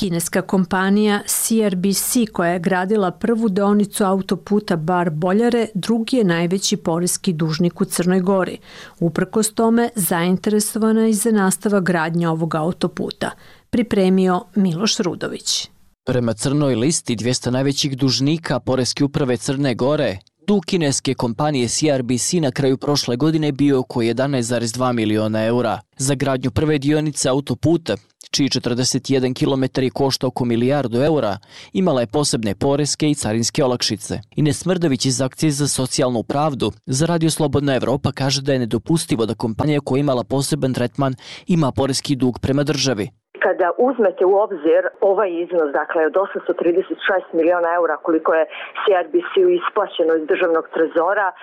Kineska 0.00 0.42
kompanija 0.42 1.22
CRBC 1.26 2.32
koja 2.32 2.50
je 2.50 2.58
gradila 2.58 3.10
prvu 3.10 3.48
deonicu 3.48 4.04
autoputa 4.04 4.76
Bar 4.76 5.10
Boljare 5.10 5.66
drugi 5.74 6.16
je 6.16 6.24
najveći 6.24 6.76
porezki 6.76 7.32
dužnik 7.32 7.80
u 7.80 7.84
Crnoj 7.84 8.20
Gori. 8.20 8.58
Uprkos 9.00 9.54
tome 9.54 9.88
zainteresovana 9.94 11.00
je 11.00 11.12
za 11.12 11.30
nastava 11.30 11.80
gradnje 11.80 12.28
ovog 12.28 12.54
autoputa. 12.54 13.30
Pripremio 13.70 14.44
Miloš 14.54 14.96
Rudović. 14.98 15.68
Prema 16.04 16.32
crnoj 16.32 16.74
listi 16.74 17.16
200 17.16 17.50
najvećih 17.50 17.96
dužnika 17.96 18.60
Poreske 18.60 19.04
uprave 19.04 19.36
Crne 19.36 19.74
Gore, 19.74 20.18
dug 20.46 20.64
kineske 20.66 21.14
kompanije 21.14 21.68
CRBC 21.68 22.32
na 22.32 22.50
kraju 22.50 22.76
prošle 22.76 23.16
godine 23.16 23.52
bio 23.52 23.80
oko 23.80 24.00
11,2 24.00 24.92
miliona 24.92 25.44
eura. 25.44 25.80
Za 25.96 26.14
gradnju 26.14 26.50
prve 26.50 26.78
dionice 26.78 27.28
autoputa 27.28 27.96
čiji 28.30 28.48
41 28.48 29.34
km 29.34 29.88
košta 29.92 30.26
oko 30.26 30.44
milijardu 30.44 31.02
eura, 31.02 31.38
imala 31.72 32.00
je 32.00 32.06
posebne 32.06 32.54
poreske 32.54 33.10
i 33.10 33.14
carinske 33.14 33.64
olakšice. 33.64 34.20
Ines 34.36 34.58
Smrdović 34.58 35.06
iz 35.06 35.20
akcije 35.20 35.50
za 35.50 35.68
socijalnu 35.68 36.22
pravdu 36.22 36.72
za 36.86 37.06
Radio 37.06 37.30
Slobodna 37.30 37.74
Evropa 37.74 38.12
kaže 38.12 38.42
da 38.42 38.52
je 38.52 38.58
nedopustivo 38.58 39.26
da 39.26 39.34
kompanija 39.34 39.80
koja 39.80 40.00
imala 40.00 40.24
poseban 40.24 40.74
tretman 40.74 41.14
ima 41.46 41.72
poreski 41.72 42.16
dug 42.16 42.38
prema 42.38 42.62
državi. 42.62 43.10
Kada 43.44 43.70
uzmete 43.78 44.24
u 44.24 44.34
obzir 44.38 44.82
ovaj 45.00 45.30
iznos, 45.44 45.68
dakle 45.72 46.06
od 46.06 46.12
836 46.12 47.22
miliona 47.32 47.68
eura 47.74 47.96
koliko 47.96 48.34
je 48.34 48.44
CRBC-u 48.82 49.48
isplaćeno 49.60 50.14
iz 50.14 50.26
državnog 50.26 50.68
trezora, 50.74 51.28
e, 51.32 51.34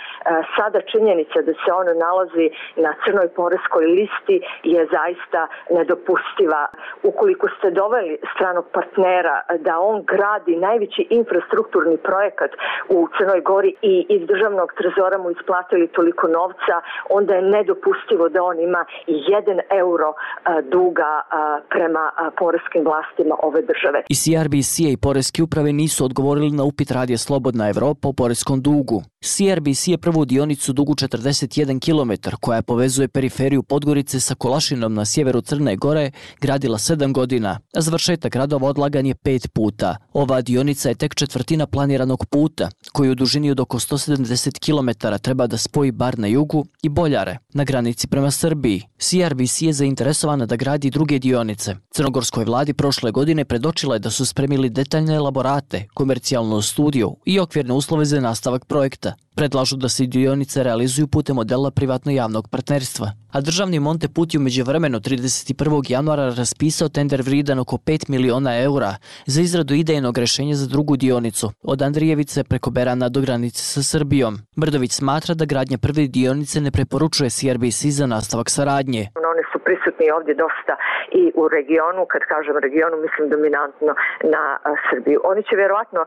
sada 0.56 0.82
činjenica 0.82 1.42
da 1.42 1.54
se 1.54 1.70
ono 1.82 1.94
nalazi 1.94 2.50
na 2.76 2.92
crnoj 3.04 3.28
poreskoj 3.28 3.86
listi 3.86 4.38
je 4.64 4.88
zaista 4.96 5.48
nedopustiva. 5.70 6.62
Ukoliko 7.04 7.48
ste 7.58 7.72
doveli 7.72 8.18
stranog 8.36 8.66
partnera 8.74 9.42
da 9.60 9.80
on 9.80 10.04
gradi 10.14 10.56
najveći 10.56 11.08
infrastrukturni 11.10 11.98
projekat 11.98 12.52
u 12.90 13.08
Crnoj 13.18 13.42
Gori 13.42 13.74
i 13.82 14.06
iz 14.10 14.28
državnog 14.28 14.74
trezora 14.78 15.18
mu 15.18 15.32
isplatili 15.32 15.88
toliko 15.88 16.28
novca, 16.28 16.76
onda 17.10 17.36
je 17.36 17.42
nedopustivo 17.42 18.30
da 18.30 18.44
on 18.44 18.60
ima 18.60 18.86
1 19.08 19.60
euro 19.70 20.10
e, 20.14 20.62
duga 20.62 21.22
e, 21.22 21.28
pre 21.70 21.87
prema 21.88 22.32
poreskim 22.40 22.84
vlastima 22.90 23.36
ove 23.44 23.62
države. 23.72 24.00
I 24.10 24.16
CRBC 24.16 24.80
i 24.80 24.98
poreske 24.98 25.44
uprave 25.44 25.74
nisu 25.74 26.06
odgovorili 26.06 26.52
na 26.52 26.64
upit 26.64 26.92
radije 26.92 27.18
Slobodna 27.18 27.70
Evropa 27.70 28.08
o 28.08 28.14
poreskom 28.14 28.62
dugu. 28.62 29.04
CRBC 29.22 29.88
je 29.88 29.98
prvu 29.98 30.26
dionicu 30.26 30.74
dugu 30.74 30.94
41 30.94 31.80
km 31.86 32.30
koja 32.42 32.62
povezuje 32.62 33.08
periferiju 33.08 33.64
Podgorice 33.64 34.20
sa 34.20 34.36
Kolašinom 34.36 34.94
na 34.94 35.06
sjeveru 35.06 35.42
Crne 35.42 35.76
Gore 35.76 36.12
gradila 36.42 36.78
7 36.78 37.14
godina, 37.14 37.60
a 37.76 37.82
završetak 37.82 38.36
radova 38.36 38.68
odlagan 38.68 39.06
je 39.06 39.16
5 39.16 39.48
puta. 39.48 39.96
Ova 40.14 40.42
dionica 40.42 40.90
je 40.90 40.96
tek 40.96 41.16
četvrtina 41.16 41.68
planiranog 41.68 42.26
puta, 42.26 42.70
koji 42.94 43.10
u 43.10 43.16
dužini 43.16 43.52
od 43.52 43.60
oko 43.60 43.80
170 43.80 44.60
km 44.66 45.18
treba 45.22 45.48
da 45.48 45.58
spoji 45.58 45.92
bar 45.92 46.20
na 46.20 46.28
jugu 46.28 46.66
i 46.84 46.90
Boljare, 46.90 47.38
na 47.54 47.64
granici 47.64 48.08
prema 48.08 48.32
Srbiji. 48.32 48.82
CRBC 48.98 49.62
je 49.62 49.74
zainteresovana 49.74 50.46
da 50.46 50.56
gradi 50.56 50.90
druge 50.90 51.20
dionice. 51.20 51.77
Crnogorskoj 51.90 52.46
vladi 52.46 52.74
prošle 52.74 53.12
godine 53.12 53.46
predočila 53.46 53.96
je 53.96 54.00
da 54.00 54.10
su 54.10 54.26
spremili 54.26 54.70
detaljne 54.70 55.16
elaborate, 55.16 55.88
komercijalnu 55.94 56.62
studiju 56.62 57.16
i 57.26 57.40
okvirne 57.40 57.74
uslove 57.74 58.06
za 58.06 58.20
nastavak 58.20 58.66
projekta. 58.66 59.14
Predlažu 59.38 59.76
da 59.78 59.90
se 59.90 60.04
dionice 60.06 60.64
realizuju 60.64 61.08
putem 61.08 61.36
modela 61.36 61.72
privatno-javnog 61.72 62.46
partnerstva. 62.52 63.08
A 63.36 63.42
državni 63.42 63.80
Monte 63.80 64.08
Put 64.16 64.34
je 64.34 64.40
umeđu 64.40 64.64
vremenu 64.64 64.98
31. 65.00 65.92
januara 65.92 66.26
raspisao 66.38 66.90
tender 66.90 67.22
vridan 67.22 67.60
oko 67.60 67.76
5 67.76 68.10
miliona 68.10 68.52
eura 68.68 68.92
za 69.26 69.42
izradu 69.42 69.74
idejnog 69.74 70.18
rešenja 70.18 70.56
za 70.56 70.68
drugu 70.74 70.98
dionicu 70.98 71.48
od 71.64 71.82
Andrijevice 71.82 72.44
preko 72.44 72.70
Berana 72.72 73.10
do 73.10 73.22
granice 73.22 73.62
sa 73.74 73.82
Srbijom. 73.84 74.34
Brdović 74.62 74.92
smatra 74.92 75.36
da 75.36 75.46
gradnja 75.46 75.78
prve 75.86 76.04
dionice 76.08 76.62
ne 76.62 76.72
preporučuje 76.72 77.30
CRBC 77.30 77.80
za 78.00 78.06
nastavak 78.16 78.50
saradnje. 78.50 79.04
One 79.34 79.44
su 79.52 79.58
prisutni 79.68 80.08
ovdje 80.18 80.34
dosta 80.44 80.74
i 81.22 81.24
u 81.42 81.44
regionu, 81.58 82.02
kad 82.14 82.22
kažem 82.34 82.56
regionu 82.68 82.96
mislim 83.06 83.24
dominantno 83.36 83.94
na 84.34 84.44
Srbiju. 84.88 85.20
Oni 85.32 85.42
će 85.48 85.54
vjerovatno 85.62 86.02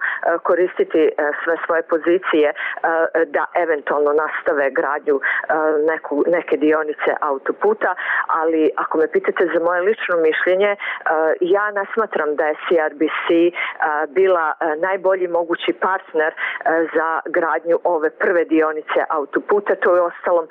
koristiti 0.49 1.03
sve 1.43 1.55
svoje 1.65 1.83
pozicije 1.93 2.49
da 3.27 3.45
eventualno 3.55 4.13
nastave 4.13 4.71
gradnju 4.71 5.21
neku, 5.89 6.25
neke 6.27 6.57
dionice 6.57 7.11
autoputa, 7.21 7.95
ali 8.27 8.71
ako 8.77 8.99
me 8.99 9.09
pitate 9.09 9.47
za 9.55 9.61
moje 9.65 9.81
lično 9.81 10.17
mišljenje, 10.17 10.77
ja 11.41 11.71
ne 11.71 11.85
smatram 11.95 12.37
da 12.37 12.45
je 12.47 12.55
CRBC 12.55 13.27
bila 14.09 14.53
najbolji 14.77 15.29
mogući 15.29 15.73
partner 15.73 16.35
za 16.95 17.21
gradnju 17.25 17.79
ove 17.85 18.11
prve 18.11 18.45
dionice 18.45 19.01
autoputa. 19.09 19.75
To 19.75 19.97
je 19.97 20.03
ostalom 20.03 20.47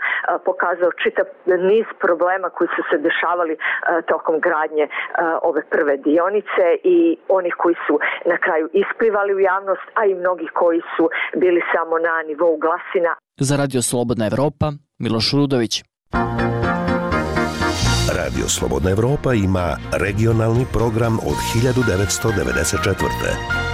pokazao 0.45 0.91
čitav 0.91 1.25
niz 1.45 1.85
problema 1.99 2.49
koji 2.49 2.67
su 2.75 2.81
se 2.89 2.97
dešavali 2.97 3.57
tokom 4.05 4.39
gradnje 4.39 4.87
ove 5.41 5.61
prve 5.69 5.97
dionice 5.97 6.65
i 6.83 7.17
onih 7.27 7.55
koji 7.57 7.75
su 7.87 7.99
na 8.25 8.37
kraju 8.37 8.69
isplivali 8.73 9.33
u 9.35 9.39
javnost, 9.39 9.81
a 9.93 10.05
i 10.05 10.15
mnogi 10.15 10.47
koji 10.47 10.81
su 10.97 11.09
bili 11.35 11.61
samo 11.73 11.99
na 11.99 12.21
nivou 12.21 12.57
glasina. 12.63 13.11
Za 13.39 13.55
Radio 13.55 13.81
Slobodna 13.81 14.25
Evropa, 14.25 14.73
Miloš 14.99 15.31
Rudović. 15.33 15.83
Radio 18.17 18.47
Slobodna 18.47 18.89
Evropa 18.89 19.33
ima 19.33 19.77
regionalni 19.91 20.65
program 20.73 21.19
od 21.19 21.35
1994. 21.63 23.07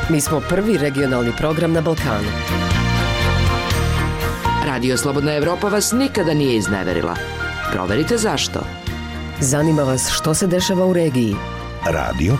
Mi 0.09 0.21
smo 0.21 0.41
prvi 0.49 0.77
regionalni 0.77 1.31
program 1.37 1.73
na 1.73 1.81
Balkanu. 1.81 2.29
Radio 4.65 4.97
Slobodna 4.97 5.35
Evropa 5.35 5.67
vas 5.67 5.91
nikada 5.91 6.33
nije 6.33 6.57
izneverila. 6.57 7.15
Proverite 7.71 8.17
zašto. 8.17 8.59
Zanima 9.39 9.83
vas 9.83 10.09
što 10.11 10.33
se 10.33 10.47
dešava 10.47 10.85
u 10.85 10.93
regiji. 10.93 11.35
Radio, 11.85 12.33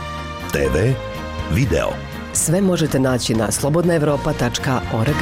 TV, 0.52 0.78
video. 1.56 1.90
Sve 2.34 2.62
možete 2.62 3.00
naći 3.00 3.34
na 3.34 3.52
slobodnaevropa.org. 3.52 5.22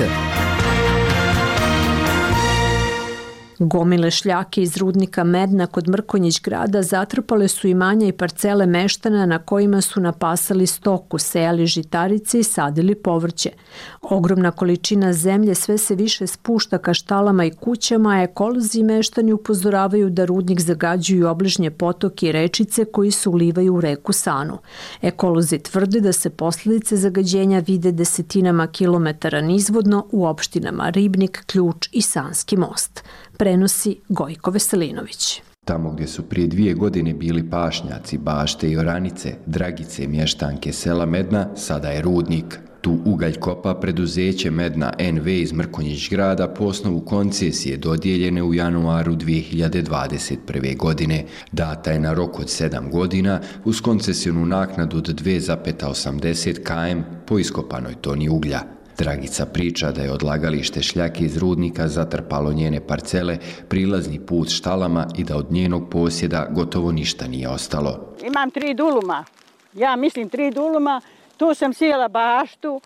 Gomile 3.60 4.12
šljake 4.12 4.62
iz 4.62 4.78
rudnika 4.78 5.24
Medna 5.24 5.68
kod 5.68 5.90
Mrkonjić 5.90 6.42
grada 6.42 6.82
zatrpale 6.82 7.48
su 7.48 7.68
imanja 7.68 8.08
i 8.08 8.12
parcele 8.12 8.66
meštana 8.66 9.26
na 9.26 9.40
kojima 9.40 9.82
su 9.82 10.02
napasali 10.02 10.68
stoku, 10.68 11.18
sejali 11.18 11.66
žitarice 11.66 12.40
i 12.40 12.44
sadili 12.44 12.96
povrće. 12.96 13.50
Ogromna 14.02 14.52
količina 14.52 15.14
zemlje 15.14 15.56
sve 15.56 15.78
se 15.78 15.96
više 15.96 16.28
spušta 16.28 16.78
ka 16.78 16.94
štalama 16.94 17.46
i 17.46 17.52
kućama, 17.52 18.10
a 18.10 18.22
ekolozi 18.24 18.80
i 18.80 18.84
meštani 18.84 19.34
upozoravaju 19.34 20.10
da 20.10 20.26
rudnik 20.26 20.62
zagađuju 20.62 21.28
obližnje 21.28 21.72
potoke 21.72 22.28
i 22.28 22.32
rečice 22.32 22.86
koji 22.86 23.12
se 23.12 23.30
ulivaju 23.30 23.76
u 23.76 23.82
reku 23.82 24.14
Sanu. 24.14 24.58
Ekolozi 25.02 25.60
tvrde 25.60 26.00
da 26.00 26.12
se 26.12 26.30
posledice 26.30 26.98
zagađenja 26.98 27.60
vide 27.60 27.92
desetinama 27.92 28.68
kilometara 28.68 29.42
nizvodno 29.42 30.06
u 30.12 30.26
opštinama 30.26 30.90
Ribnik, 30.90 31.44
Ključ 31.46 31.90
i 31.92 32.02
Sanski 32.02 32.58
most 32.58 33.04
prenosi 33.38 34.00
Gojko 34.10 34.52
Veselinović. 34.52 35.42
Tamo 35.66 35.92
gdje 35.92 36.08
su 36.08 36.24
prije 36.24 36.48
dvije 36.48 36.74
godine 36.74 37.14
bili 37.14 37.50
pašnjaci, 37.50 38.18
bašte 38.18 38.70
i 38.72 38.78
oranice, 38.78 39.36
dragice, 39.46 40.08
mještanke 40.08 40.74
sela 40.74 41.06
Medna, 41.06 41.56
sada 41.56 41.90
je 41.90 42.02
rudnik. 42.02 42.60
Tu 42.82 42.98
ugalj 43.06 43.36
kopa 43.40 43.74
preduzeće 43.76 44.52
Medna 44.52 44.94
NV 45.12 45.28
iz 45.28 45.54
Mrkonjić 45.54 46.10
grada 46.10 46.48
po 46.48 46.66
osnovu 46.66 47.02
koncesije 47.02 47.78
dodijeljene 47.78 48.44
u 48.44 48.54
januaru 48.54 49.16
2021. 49.16 50.78
godine. 50.78 51.26
Data 51.52 51.92
je 51.92 52.00
na 52.00 52.14
rok 52.14 52.40
od 52.40 52.48
7 52.48 52.92
godina 52.92 53.40
uz 53.66 53.82
koncesijonu 53.82 54.46
naknadu 54.46 54.98
od 54.98 55.22
2,80 55.24 56.64
km 56.64 57.02
po 57.28 57.40
iskopanoj 57.40 57.96
toni 58.02 58.30
uglja. 58.30 58.83
Dragica 58.98 59.46
priča 59.46 59.92
da 59.92 60.02
je 60.02 60.12
odlagalište 60.12 60.82
šljake 60.82 61.24
iz 61.24 61.38
rudnika 61.38 61.88
zatrpalo 61.88 62.54
njene 62.54 62.88
parcele, 62.88 63.38
prilazni 63.70 64.20
put 64.20 64.50
štalama 64.50 65.08
i 65.18 65.24
da 65.24 65.38
od 65.38 65.52
njenog 65.52 65.90
posjeda 65.90 66.48
gotovo 66.50 66.92
ništa 66.92 67.28
nije 67.28 67.50
ostalo. 67.50 68.16
Imam 68.24 68.52
tri 68.52 68.74
duluma, 68.74 69.26
ja 69.74 69.96
mislim 69.96 70.30
tri 70.30 70.52
duluma, 70.52 71.02
tu 71.38 71.54
sam 71.54 71.74
sjela 71.74 72.08
baštu, 72.08 72.82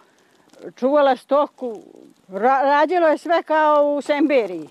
čuvala 0.76 1.16
stoku, 1.16 1.82
ra 2.30 2.82
je 3.12 3.18
sve 3.18 3.44
kao 3.44 3.96
u 3.98 4.02
Semberiji. 4.02 4.68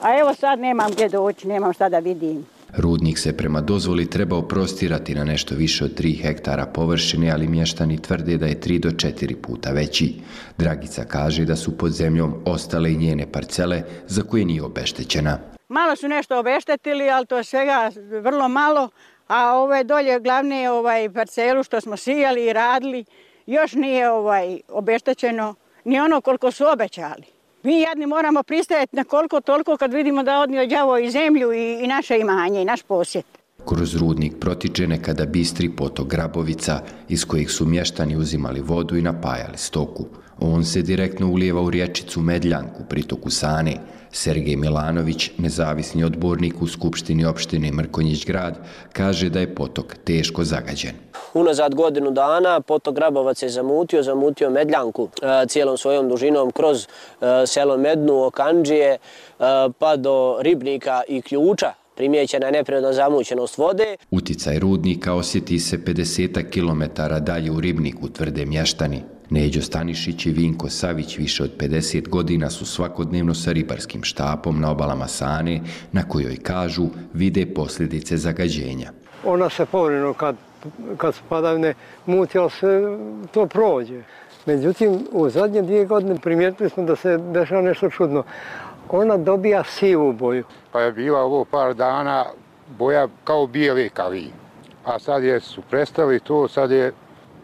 A 0.00 0.18
evo 0.18 0.34
sad 0.34 0.60
nemam 0.60 0.90
gdje 0.92 1.08
doći, 1.08 1.48
nemam 1.48 1.72
šta 1.72 1.88
da 1.88 1.98
vidim. 1.98 2.46
Rudnik 2.76 3.07
se 3.18 3.36
prema 3.36 3.60
dozvoli 3.60 4.10
trebao 4.10 4.42
prostirati 4.42 5.14
na 5.14 5.24
nešto 5.24 5.54
više 5.54 5.84
od 5.84 6.00
3 6.00 6.22
hektara 6.22 6.66
površine, 6.66 7.30
ali 7.30 7.48
mještani 7.48 8.02
tvrde 8.02 8.36
da 8.38 8.46
je 8.46 8.60
3 8.60 8.78
do 8.78 8.88
4 8.88 9.34
puta 9.42 9.70
veći. 9.70 10.14
Dragica 10.58 11.04
kaže 11.04 11.44
da 11.44 11.56
su 11.56 11.78
pod 11.78 11.92
zemljom 11.92 12.34
ostale 12.44 12.92
i 12.92 12.96
njene 12.96 13.32
parcele 13.32 13.82
za 14.06 14.22
koje 14.22 14.44
nije 14.44 14.62
obeštećena. 14.62 15.38
Malo 15.68 15.96
su 15.96 16.08
nešto 16.08 16.38
obeštetili, 16.38 17.10
ali 17.10 17.26
to 17.26 17.36
je 17.36 17.44
svega 17.44 17.90
vrlo 18.22 18.48
malo, 18.48 18.88
a 19.28 19.58
ove 19.58 19.84
dolje 19.84 20.20
glavne 20.20 20.70
ovaj 20.70 21.12
parcelu 21.12 21.62
što 21.62 21.80
smo 21.80 21.96
sijali 21.96 22.46
i 22.46 22.52
radili, 22.52 23.04
još 23.46 23.72
nije 23.72 24.10
ovaj 24.10 24.60
obeštećeno 24.68 25.54
ni 25.84 26.00
ono 26.00 26.20
koliko 26.20 26.50
su 26.50 26.64
obećali. 26.72 27.37
Mi 27.62 27.80
jedni 27.80 28.06
moramo 28.06 28.42
pristajati 28.42 28.96
na 28.96 29.04
koliko 29.04 29.40
toliko 29.40 29.76
kad 29.76 29.92
vidimo 29.92 30.22
da 30.22 30.40
odnio 30.40 30.66
đavo 30.66 30.98
i 30.98 31.10
zemlju 31.10 31.52
i, 31.52 31.84
i 31.84 31.86
naše 31.86 32.18
imanje 32.18 32.62
i 32.62 32.64
naš 32.64 32.82
posjet. 32.82 33.26
Kroz 33.64 33.96
rudnik 33.96 34.32
protiče 34.40 34.86
nekada 34.86 35.26
bistri 35.26 35.68
potok 35.68 36.08
Grabovica 36.08 36.80
iz 37.08 37.24
kojih 37.24 37.50
su 37.50 37.66
mještani 37.66 38.16
uzimali 38.16 38.60
vodu 38.60 38.96
i 38.96 39.02
napajali 39.02 39.56
stoku. 39.58 40.06
On 40.40 40.64
se 40.64 40.82
direktno 40.82 41.28
ulijeva 41.28 41.60
u 41.60 41.70
rječicu 41.70 42.20
Medljanku, 42.20 42.82
pritoku 42.88 43.30
Sane. 43.30 43.76
Sergej 44.12 44.56
Milanović, 44.56 45.30
nezavisni 45.38 46.04
odbornik 46.04 46.62
u 46.62 46.66
Skupštini 46.66 47.24
opštine 47.24 47.72
Mrkonjić 47.72 48.26
grad, 48.26 48.58
kaže 48.92 49.28
da 49.28 49.40
je 49.40 49.54
potok 49.54 49.94
teško 50.04 50.44
zagađen. 50.44 50.92
Unazad 51.34 51.74
godinu 51.74 52.10
dana 52.10 52.60
potok 52.60 52.94
Grabovac 52.94 53.42
je 53.42 53.48
zamutio, 53.48 54.02
zamutio 54.02 54.50
Medljanku 54.50 55.08
e, 55.22 55.46
cijelom 55.46 55.76
svojom 55.76 56.08
dužinom 56.08 56.50
kroz 56.50 56.84
e, 56.84 57.46
selo 57.46 57.76
Mednu, 57.76 58.24
Okanđije, 58.24 58.92
e, 58.92 58.98
pa 59.78 59.96
do 59.96 60.38
Ribnika 60.40 61.02
i 61.08 61.22
Ključa, 61.22 61.72
primjećena 61.96 62.46
je 62.46 62.52
neprirodna 62.52 62.92
zamućenost 62.92 63.58
vode. 63.58 63.96
Uticaj 64.10 64.58
rudnika 64.58 65.14
osjeti 65.14 65.58
se 65.58 65.78
50 65.78 66.50
km 66.50 67.02
dalje 67.24 67.50
u 67.50 67.60
Ribniku, 67.60 68.08
tvrde 68.08 68.46
mještani. 68.46 69.02
Neđo 69.30 69.62
Stanišić 69.62 70.26
i 70.26 70.30
Vinko 70.30 70.68
Savić 70.68 71.18
više 71.18 71.42
od 71.42 71.50
50 71.58 72.08
godina 72.08 72.50
su 72.50 72.66
svakodnevno 72.66 73.34
sa 73.34 73.52
ribarskim 73.52 74.02
štapom 74.02 74.60
na 74.60 74.70
obalama 74.70 75.06
Sane, 75.08 75.60
na 75.92 76.08
kojoj 76.08 76.36
kažu 76.36 76.86
vide 77.12 77.46
posljedice 77.46 78.16
zagađenja. 78.16 78.92
Ona 79.24 79.50
se 79.50 79.66
povremeno 79.66 80.14
kad, 80.14 80.36
kad 80.96 81.14
su 81.14 81.22
padavine 81.28 81.74
muti, 82.06 82.38
ali 82.38 82.50
se 82.50 82.98
to 83.30 83.46
prođe. 83.46 84.02
Međutim, 84.46 85.06
u 85.12 85.28
zadnje 85.28 85.62
dvije 85.62 85.86
godine 85.86 86.18
primijetili 86.22 86.70
smo 86.70 86.82
da 86.82 86.96
se 86.96 87.18
dešava 87.18 87.62
nešto 87.62 87.90
čudno. 87.90 88.24
Ona 88.90 89.16
dobija 89.16 89.64
sivu 89.64 90.12
boju. 90.12 90.44
Pa 90.72 90.80
je 90.80 90.92
bila 90.92 91.20
ovo 91.20 91.44
par 91.44 91.74
dana 91.74 92.24
boja 92.78 93.08
kao 93.24 93.46
bijeli 93.46 93.90
kali. 93.90 94.30
a 94.84 94.98
sad 94.98 95.24
je, 95.24 95.40
su 95.40 95.62
prestali 95.70 96.20
tu, 96.20 96.48
sad 96.48 96.70
je 96.70 96.92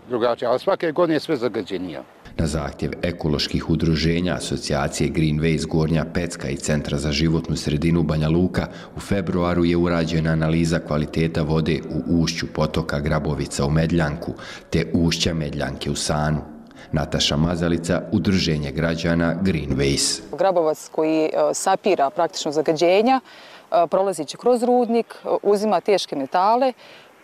drugačije, 0.09 0.49
ali 0.49 0.59
svake 0.59 0.93
godine 0.93 1.17
je 1.17 1.21
sve 1.21 1.37
zagađenija. 1.37 2.03
Na 2.39 2.47
zahtjev 2.47 2.93
ekoloških 3.03 3.71
udruženja 3.71 4.35
Asocijacije 4.35 5.11
Greenways 5.11 5.67
Gornja 5.67 6.05
Pecka 6.15 6.49
i 6.49 6.57
Centra 6.57 6.99
za 6.99 7.13
životnu 7.13 7.57
sredinu 7.57 8.03
Banja 8.03 8.29
Luka 8.29 8.67
u 8.97 9.01
februaru 9.01 9.65
je 9.65 9.77
urađena 9.77 10.31
analiza 10.31 10.79
kvaliteta 10.79 11.43
vode 11.43 11.81
u 12.09 12.23
ušću 12.23 12.47
potoka 12.55 13.01
Grabovica 13.01 13.67
u 13.67 13.71
Medljanku 13.71 14.35
te 14.71 14.91
ušća 14.93 15.35
Medljanke 15.35 15.91
u 15.91 15.95
Sanu. 15.95 16.55
Nataša 16.93 17.37
Mazalica, 17.37 18.03
Udruženje 18.13 18.71
građana 18.73 19.35
Greenways. 19.43 20.21
Grabovac 20.39 20.89
koji 20.93 21.25
e, 21.25 21.31
sapira 21.55 22.11
praktično 22.11 22.53
zagađenja, 22.53 23.21
e, 23.21 23.87
prolazi 23.91 24.25
će 24.25 24.37
kroz 24.37 24.63
rudnik, 24.63 25.15
e, 25.25 25.29
uzima 25.43 25.81
teške 25.81 26.17
metale, 26.17 26.73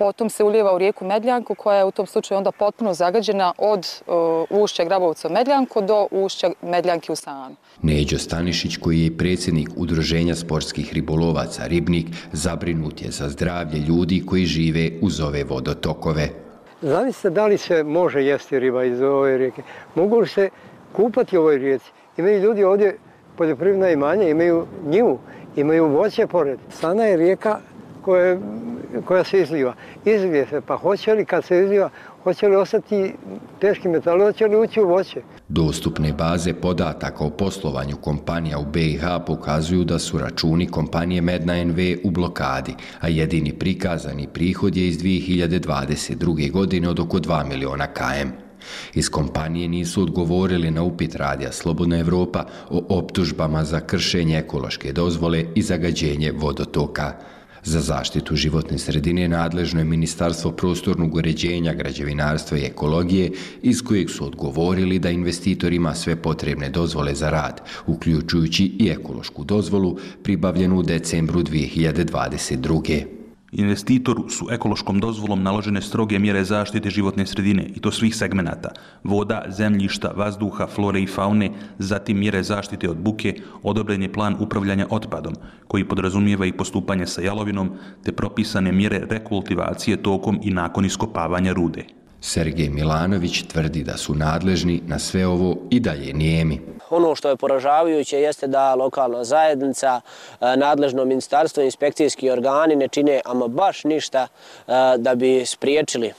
potom 0.00 0.30
se 0.30 0.44
ulijeva 0.44 0.74
u 0.74 0.78
rijeku 0.78 1.04
Medljanku 1.04 1.54
koja 1.54 1.78
je 1.78 1.84
u 1.84 1.90
tom 1.90 2.06
slučaju 2.06 2.38
onda 2.38 2.52
potpuno 2.52 2.94
zagađena 2.94 3.52
od 3.58 4.02
ušća 4.50 4.84
Grabovca 4.84 5.28
u 5.28 5.32
Medljanku 5.32 5.80
do 5.80 6.06
ušća 6.10 6.50
Medljanke 6.62 7.12
u 7.12 7.16
Sanu. 7.16 7.56
Neđo 7.82 8.18
Stanišić, 8.18 8.76
koji 8.76 9.02
je 9.02 9.16
predsjednik 9.16 9.68
Udruženja 9.76 10.34
sportskih 10.34 10.92
ribolovaca 10.92 11.66
Ribnik, 11.66 12.06
zabrinut 12.32 13.02
je 13.02 13.10
za 13.10 13.28
zdravlje 13.28 13.78
ljudi 13.78 14.22
koji 14.26 14.44
žive 14.44 14.90
uz 15.02 15.20
ove 15.20 15.44
vodotokove. 15.44 16.28
Zamislite 16.82 17.30
da 17.30 17.46
li 17.46 17.58
se 17.58 17.82
može 17.84 18.24
jesti 18.24 18.58
riba 18.58 18.84
iz 18.84 19.00
ove 19.00 19.38
rijeke. 19.38 19.62
Mogu 19.94 20.18
li 20.18 20.28
se 20.28 20.48
kupati 20.96 21.38
u 21.38 21.40
ovoj 21.40 21.58
rijeci? 21.58 21.90
Imaju 22.16 22.42
ljudi 22.42 22.64
ovdje 22.64 22.98
poljoprivredna 23.36 23.90
imanja, 23.90 24.28
imaju 24.28 24.66
njivu, 24.86 25.18
imaju 25.56 25.88
voće 25.88 26.26
pored. 26.26 26.58
Sana 26.70 27.04
je 27.04 27.16
rijeka 27.16 27.58
koja, 28.00 28.38
koja 29.04 29.24
se 29.24 29.40
izliva. 29.40 29.74
Izlije 30.04 30.46
se, 30.46 30.60
pa 30.60 30.76
hoće 30.76 31.14
li 31.14 31.24
kad 31.24 31.44
se 31.44 31.62
izliva, 31.64 31.90
hoće 32.24 32.48
li 32.48 32.56
ostati 32.56 33.14
teški 33.60 33.88
metali, 33.88 34.24
hoće 34.24 34.46
li 34.46 34.56
ući 34.56 34.80
u 34.80 34.88
voće? 34.88 35.22
Dostupne 35.48 36.12
baze 36.12 36.52
podataka 36.52 37.24
o 37.24 37.30
poslovanju 37.30 37.96
kompanija 37.96 38.58
u 38.58 38.64
BiH 38.64 39.04
pokazuju 39.26 39.84
da 39.84 39.98
su 39.98 40.18
računi 40.18 40.66
kompanije 40.66 41.20
Medna 41.20 41.64
NV 41.64 41.78
u 42.04 42.10
blokadi, 42.10 42.74
a 43.00 43.08
jedini 43.08 43.52
prikazani 43.52 44.28
prihod 44.32 44.76
je 44.76 44.88
iz 44.88 44.98
2022. 44.98 46.50
godine 46.50 46.88
od 46.88 47.00
oko 47.00 47.18
2 47.18 47.48
miliona 47.48 47.86
KM. 47.86 48.50
Iz 48.94 49.08
kompanije 49.10 49.68
nisu 49.68 50.02
odgovorili 50.02 50.70
na 50.70 50.82
upit 50.82 51.14
radija 51.14 51.52
Slobodna 51.52 51.98
Evropa 51.98 52.44
o 52.70 52.98
optužbama 52.98 53.64
za 53.64 53.80
kršenje 53.80 54.38
ekološke 54.38 54.92
dozvole 54.92 55.44
i 55.54 55.62
zagađenje 55.62 56.32
vodotoka. 56.32 57.12
Za 57.64 57.80
zaštitu 57.80 58.36
životne 58.36 58.78
sredine 58.78 59.28
nadležno 59.28 59.80
je 59.80 59.84
Ministarstvo 59.84 60.52
prostornog 60.52 61.14
uređenja, 61.14 61.74
građevinarstva 61.74 62.58
i 62.58 62.64
ekologije, 62.64 63.30
iz 63.62 63.82
kojeg 63.82 64.10
su 64.10 64.26
odgovorili 64.26 64.98
da 64.98 65.10
investitor 65.10 65.72
ima 65.72 65.94
sve 65.94 66.16
potrebne 66.16 66.70
dozvole 66.70 67.14
za 67.14 67.30
rad, 67.30 67.60
uključujući 67.86 68.64
i 68.78 68.88
ekološku 68.88 69.44
dozvolu 69.44 69.98
pribavljenu 70.22 70.78
u 70.78 70.82
decembru 70.82 71.42
2022. 71.42 73.19
Investitoru 73.52 74.28
su 74.28 74.46
ekološkom 74.50 75.00
dozvolom 75.00 75.42
naložene 75.42 75.82
stroge 75.82 76.18
mjere 76.18 76.44
zaštite 76.44 76.90
životne 76.90 77.26
sredine 77.26 77.66
i 77.76 77.80
to 77.80 77.90
svih 77.90 78.16
segmenata, 78.16 78.70
voda, 79.04 79.44
zemljišta, 79.48 80.12
vazduha, 80.16 80.66
flore 80.66 81.02
i 81.02 81.06
faune, 81.06 81.50
zatim 81.78 82.18
mjere 82.18 82.42
zaštite 82.42 82.90
od 82.90 82.96
buke, 82.96 83.34
odobren 83.62 84.02
je 84.02 84.12
plan 84.12 84.36
upravljanja 84.40 84.86
otpadom, 84.90 85.34
koji 85.66 85.88
podrazumijeva 85.88 86.46
i 86.46 86.52
postupanje 86.52 87.06
sa 87.06 87.22
jalovinom, 87.22 87.70
te 88.04 88.12
propisane 88.12 88.72
mjere 88.72 89.06
rekultivacije 89.10 90.02
tokom 90.02 90.40
i 90.42 90.50
nakon 90.50 90.84
iskopavanja 90.84 91.52
rude. 91.52 91.99
Sergej 92.20 92.68
Milanović 92.68 93.42
tvrdi 93.42 93.84
da 93.84 93.96
su 93.96 94.14
nadležni 94.14 94.80
na 94.86 94.98
sve 94.98 95.26
ovo 95.26 95.56
i 95.70 95.80
dalje 95.80 96.12
nijemi. 96.12 96.60
Ono 96.90 97.14
što 97.14 97.28
je 97.28 97.36
poražavajuće 97.36 98.20
jeste 98.20 98.46
da 98.46 98.74
lokalna 98.74 99.24
zajednica, 99.24 100.00
e, 100.40 100.56
nadležno 100.56 101.04
ministarstvo 101.04 101.62
i 101.62 101.66
inspekcijski 101.66 102.30
organi 102.30 102.76
ne 102.76 102.88
čine 102.88 103.20
ama 103.24 103.48
baš 103.48 103.84
ništa 103.84 104.26
e, 104.28 104.72
da 104.98 105.14
bi 105.14 105.46
spriječili 105.46 106.12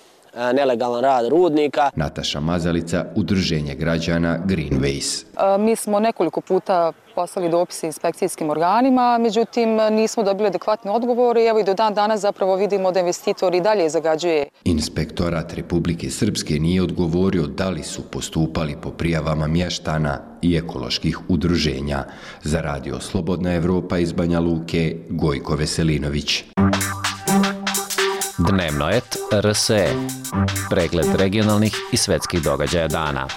nelegalan 0.54 1.02
rad 1.02 1.28
rudnika. 1.28 1.89
Nataša 1.96 2.39
Mazalica, 2.39 3.06
Udruženje 3.15 3.76
građana 3.76 4.39
Greenways. 4.46 5.26
Mi 5.60 5.76
smo 5.76 6.00
nekoliko 6.00 6.41
puta 6.41 6.91
poslali 7.15 7.50
dopise 7.50 7.88
inspekcijskim 7.88 8.50
organima, 8.50 9.17
međutim 9.17 9.70
nismo 9.91 10.24
dobili 10.24 10.48
adekvatne 10.48 10.91
odgovore 10.91 11.44
i 11.44 11.46
evo 11.48 11.60
i 11.60 11.63
do 11.63 11.74
dan 11.74 11.94
danas 11.94 12.22
zapravo 12.22 12.56
vidimo 12.56 12.91
da 12.91 13.00
investitor 13.00 13.56
i 13.56 13.62
dalje 13.62 13.89
zagađuje. 13.89 14.46
Inspektorat 14.63 15.54
Republike 15.54 16.10
Srpske 16.10 16.54
nije 16.54 16.84
odgovorio 16.84 17.48
da 17.48 17.70
li 17.70 17.84
su 17.84 18.02
postupali 18.12 18.76
po 18.82 18.89
prijavama 18.89 19.48
mještana 19.48 20.20
i 20.41 20.56
ekoloških 20.56 21.20
udruženja. 21.30 22.04
Za 22.44 22.62
radio 22.62 23.00
Slobodna 23.00 23.54
Evropa 23.54 23.98
iz 23.98 24.13
Banja 24.13 24.39
Luke, 24.39 24.98
Gojko 25.10 25.56
Veselinović. 25.56 26.44
Dnevno 28.50 28.90
et 28.90 29.18
RSE. 29.34 29.88
Pregled 30.70 31.16
regionalnih 31.16 31.76
i 31.92 31.98
svetskih 31.98 32.44
događaja 32.44 32.88
dana. 32.88 33.28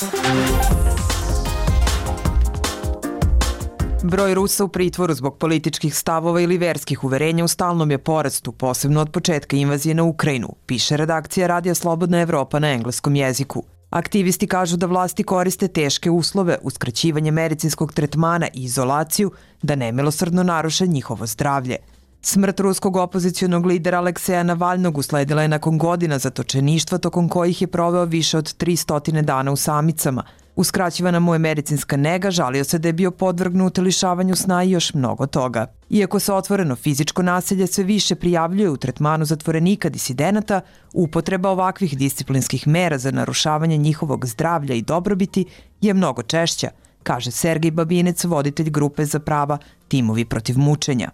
Broj 4.03 4.35
Rusa 4.35 4.65
u 4.65 4.69
pritvoru 4.69 5.15
zbog 5.15 5.39
političkih 5.39 5.97
stavova 5.97 6.41
ili 6.41 6.59
verskih 6.59 7.05
uverenja 7.05 7.45
u 7.45 7.49
stalnom 7.49 7.91
je 7.91 7.99
porastu, 7.99 8.53
posebno 8.53 9.01
od 9.01 9.11
početka 9.13 9.57
invazije 9.57 9.95
na 9.95 10.03
Ukrajinu, 10.03 10.49
piše 10.67 10.97
redakcija 10.97 11.47
Radija 11.47 11.75
Slobodna 11.75 12.21
Evropa 12.21 12.59
na 12.59 12.71
engleskom 12.71 13.17
jeziku. 13.17 13.63
Aktivisti 13.91 14.47
kažu 14.47 14.77
da 14.77 14.87
vlasti 14.87 15.23
koriste 15.23 15.69
teške 15.69 16.11
uslove, 16.11 16.59
uskraćivanje 16.63 17.31
medicinskog 17.31 17.93
tretmana 17.93 18.47
i 18.55 18.65
izolaciju 18.65 19.33
da 19.63 19.75
nemilosrdno 19.75 20.43
naruše 20.43 20.87
njihovo 20.87 21.27
zdravlje. 21.27 21.77
Smrt 22.27 22.61
ruskog 22.61 22.97
opozicijonog 22.97 23.67
lidera 23.67 23.99
Alekseja 23.99 24.43
Navalnog 24.43 24.99
usledila 24.99 25.43
je 25.43 25.49
nakon 25.49 25.79
godina 25.79 26.19
zatočeništva 26.19 26.99
tokom 26.99 27.29
kojih 27.29 27.63
je 27.63 27.67
proveo 27.67 28.05
više 28.05 28.39
od 28.39 28.57
300 28.57 29.23
dana 29.23 29.53
u 29.53 29.57
samicama– 29.57 30.25
Uskraćivana 30.57 31.21
mu 31.21 31.35
je 31.35 31.39
medicinska 31.39 31.97
nega, 31.97 32.31
žalio 32.31 32.65
se 32.65 32.79
da 32.79 32.89
je 32.89 32.93
bio 32.93 33.11
podvrgnut 33.11 33.79
lišavanju 33.79 34.37
sna 34.37 34.65
i 34.65 34.71
još 34.71 34.95
mnogo 34.95 35.27
toga. 35.27 35.67
Iako 35.91 36.21
se 36.21 36.33
otvoreno 36.33 36.77
fizičko 36.77 37.23
nasilje 37.23 37.67
sve 37.67 37.85
više 37.85 38.15
prijavljuje 38.15 38.71
u 38.71 38.77
tretmanu 38.77 39.25
zatvorenika 39.25 39.89
disidenata, 39.89 40.61
upotreba 40.93 41.51
ovakvih 41.51 41.99
disciplinskih 41.99 42.67
mera 42.67 42.99
za 42.99 43.11
narušavanje 43.11 43.77
njihovog 43.77 44.27
zdravlja 44.27 44.75
i 44.75 44.83
dobrobiti 44.83 45.45
je 45.81 45.95
mnogo 45.95 46.23
češća, 46.23 46.69
kaže 47.03 47.31
Sergej 47.31 47.71
Babinec, 47.71 48.25
voditelj 48.25 48.71
grupe 48.71 49.05
za 49.05 49.19
prava 49.19 49.59
Timovi 49.89 50.25
protiv 50.25 50.59
mučenja. 50.59 51.11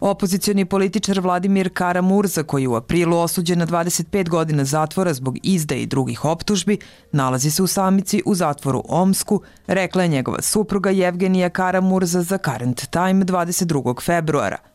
Opozicioni 0.00 0.64
političar 0.64 1.20
Vladimir 1.20 1.70
Kara 1.72 2.00
Murza, 2.00 2.42
koji 2.42 2.62
je 2.62 2.68
u 2.68 2.74
aprilu 2.74 3.18
osuđen 3.18 3.58
na 3.58 3.66
25 3.66 4.28
godina 4.28 4.64
zatvora 4.64 5.14
zbog 5.14 5.36
izde 5.42 5.82
i 5.82 5.86
drugih 5.86 6.24
optužbi, 6.24 6.78
nalazi 7.12 7.50
se 7.50 7.62
u 7.62 7.66
samici 7.66 8.22
u 8.26 8.34
zatvoru 8.34 8.82
Omsku, 8.88 9.42
rekla 9.66 10.02
je 10.02 10.08
njegova 10.08 10.42
supruga 10.42 10.90
Jevgenija 10.90 11.50
Kara 11.50 11.80
Murza 11.80 12.22
za 12.22 12.38
Current 12.38 12.90
Time 12.90 13.24
22. 13.24 14.02
februara– 14.02 14.56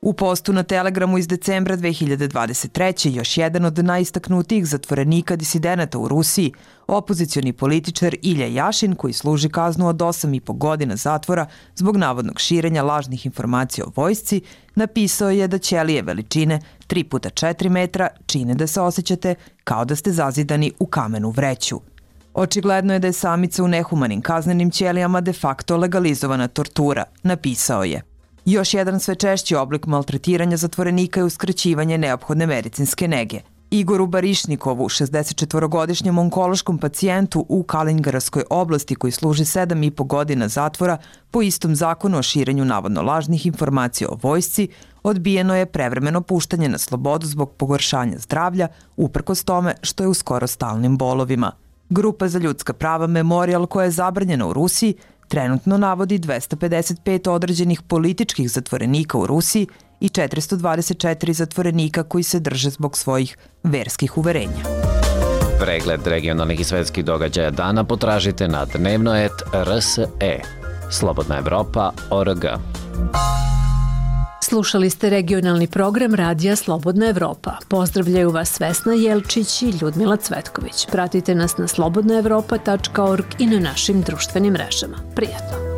U 0.00 0.12
postu 0.12 0.52
na 0.52 0.62
Telegramu 0.62 1.18
iz 1.18 1.28
decembra 1.28 1.76
2023. 1.76 3.16
još 3.16 3.36
jedan 3.36 3.64
od 3.64 3.78
najistaknutijih 3.78 4.66
zatvorenika 4.66 5.36
disidenata 5.36 5.98
u 5.98 6.08
Rusiji, 6.08 6.52
opozicioni 6.86 7.52
političar 7.52 8.16
Ilja 8.22 8.46
Jašin, 8.46 8.94
koji 8.94 9.12
služi 9.12 9.48
kaznu 9.48 9.88
od 9.88 9.96
8,5 9.96 10.58
godina 10.58 10.96
zatvora 10.96 11.46
zbog 11.74 11.96
navodnog 11.96 12.40
širenja 12.40 12.82
lažnih 12.82 13.26
informacija 13.26 13.84
o 13.86 13.92
vojsci, 13.96 14.40
napisao 14.74 15.30
je 15.30 15.48
da 15.48 15.58
ćelije 15.58 16.02
veličine 16.02 16.60
3 16.88 17.04
puta 17.04 17.30
4 17.30 17.68
metra 17.68 18.08
čine 18.26 18.54
da 18.54 18.66
se 18.66 18.80
osjećate 18.80 19.34
kao 19.64 19.84
da 19.84 19.96
ste 19.96 20.12
zazidani 20.12 20.72
u 20.78 20.86
kamenu 20.86 21.30
vreću. 21.30 21.80
Očigledno 22.34 22.92
je 22.92 22.98
da 22.98 23.06
je 23.06 23.12
samica 23.12 23.64
u 23.64 23.68
nehumanim 23.68 24.20
kaznenim 24.20 24.70
ćelijama 24.70 25.20
de 25.20 25.32
facto 25.32 25.76
legalizovana 25.76 26.48
tortura, 26.48 27.04
napisao 27.22 27.84
je. 27.84 28.17
Još 28.50 28.74
jedan 28.74 29.00
sve 29.00 29.14
češći 29.14 29.54
oblik 29.54 29.86
maltretiranja 29.86 30.56
zatvorenika 30.56 31.20
je 31.20 31.24
uskraćivanje 31.24 31.98
neophodne 31.98 32.46
medicinske 32.46 33.08
nege. 33.08 33.40
Igoru 33.70 34.06
Barišnikovu, 34.06 34.88
64-godišnjem 34.88 36.18
onkološkom 36.18 36.78
pacijentu 36.78 37.46
u 37.48 37.62
Kalingarovskoj 37.62 38.44
oblasti 38.50 38.94
koji 38.94 39.10
služi 39.10 39.44
7,5 39.44 40.06
godina 40.06 40.48
zatvora 40.48 40.98
po 41.30 41.42
istom 41.42 41.74
zakonu 41.74 42.18
o 42.18 42.22
širenju 42.22 42.64
navodno 42.64 43.02
lažnih 43.02 43.46
informacija 43.46 44.08
o 44.08 44.18
vojsci, 44.22 44.68
odbijeno 45.02 45.56
je 45.56 45.66
prevremeno 45.66 46.20
puštanje 46.20 46.68
na 46.68 46.78
slobodu 46.78 47.26
zbog 47.26 47.52
pogoršanja 47.52 48.18
zdravlja, 48.18 48.68
uprkos 48.96 49.44
tome 49.44 49.74
što 49.82 50.02
je 50.02 50.08
u 50.08 50.14
skoro 50.14 50.46
stalnim 50.46 50.98
bolovima. 50.98 51.52
Grupa 51.90 52.28
za 52.28 52.38
ljudska 52.38 52.72
prava 52.72 53.06
Memorial 53.06 53.66
koja 53.66 53.84
je 53.84 53.90
zabranjena 53.90 54.46
u 54.46 54.52
Rusiji 54.52 54.94
trenutno 55.28 55.78
navodi 55.78 56.18
255 56.18 57.30
određenih 57.30 57.82
političkih 57.82 58.50
zatvorenika 58.50 59.18
u 59.18 59.26
Rusiji 59.26 59.66
i 60.00 60.08
424 60.08 61.32
zatvorenika 61.32 62.02
koji 62.02 62.24
se 62.24 62.40
drže 62.40 62.70
zbog 62.70 62.96
svojih 62.96 63.36
verskih 63.62 64.18
uverenja. 64.18 64.64
Pregled 65.60 66.06
regionalnih 66.06 66.60
i 66.60 66.64
svetskih 66.64 67.04
događaja 67.04 67.50
dana 67.50 67.84
potražite 67.84 68.48
na 68.48 68.64
dnevnoet.rse. 68.64 70.06
Slobodna 70.90 71.38
Evropa.org. 71.38 72.44
Slušali 74.48 74.90
ste 74.90 75.10
regionalni 75.10 75.66
program 75.66 76.14
Radija 76.14 76.56
Slobodna 76.56 77.08
Evropa. 77.08 77.56
Pozdravljaju 77.68 78.30
vas 78.30 78.60
Vesna 78.60 78.92
Jelčić 78.94 79.62
i 79.62 79.72
Ljudmila 79.82 80.16
Cvetković. 80.16 80.86
Pratite 80.92 81.34
nas 81.34 81.58
na 81.58 81.68
slobodnaevropa.org 81.68 83.24
i 83.38 83.46
na 83.46 83.58
našim 83.58 84.02
društvenim 84.02 84.52
mrežama. 84.52 84.96
Prijatno! 85.14 85.77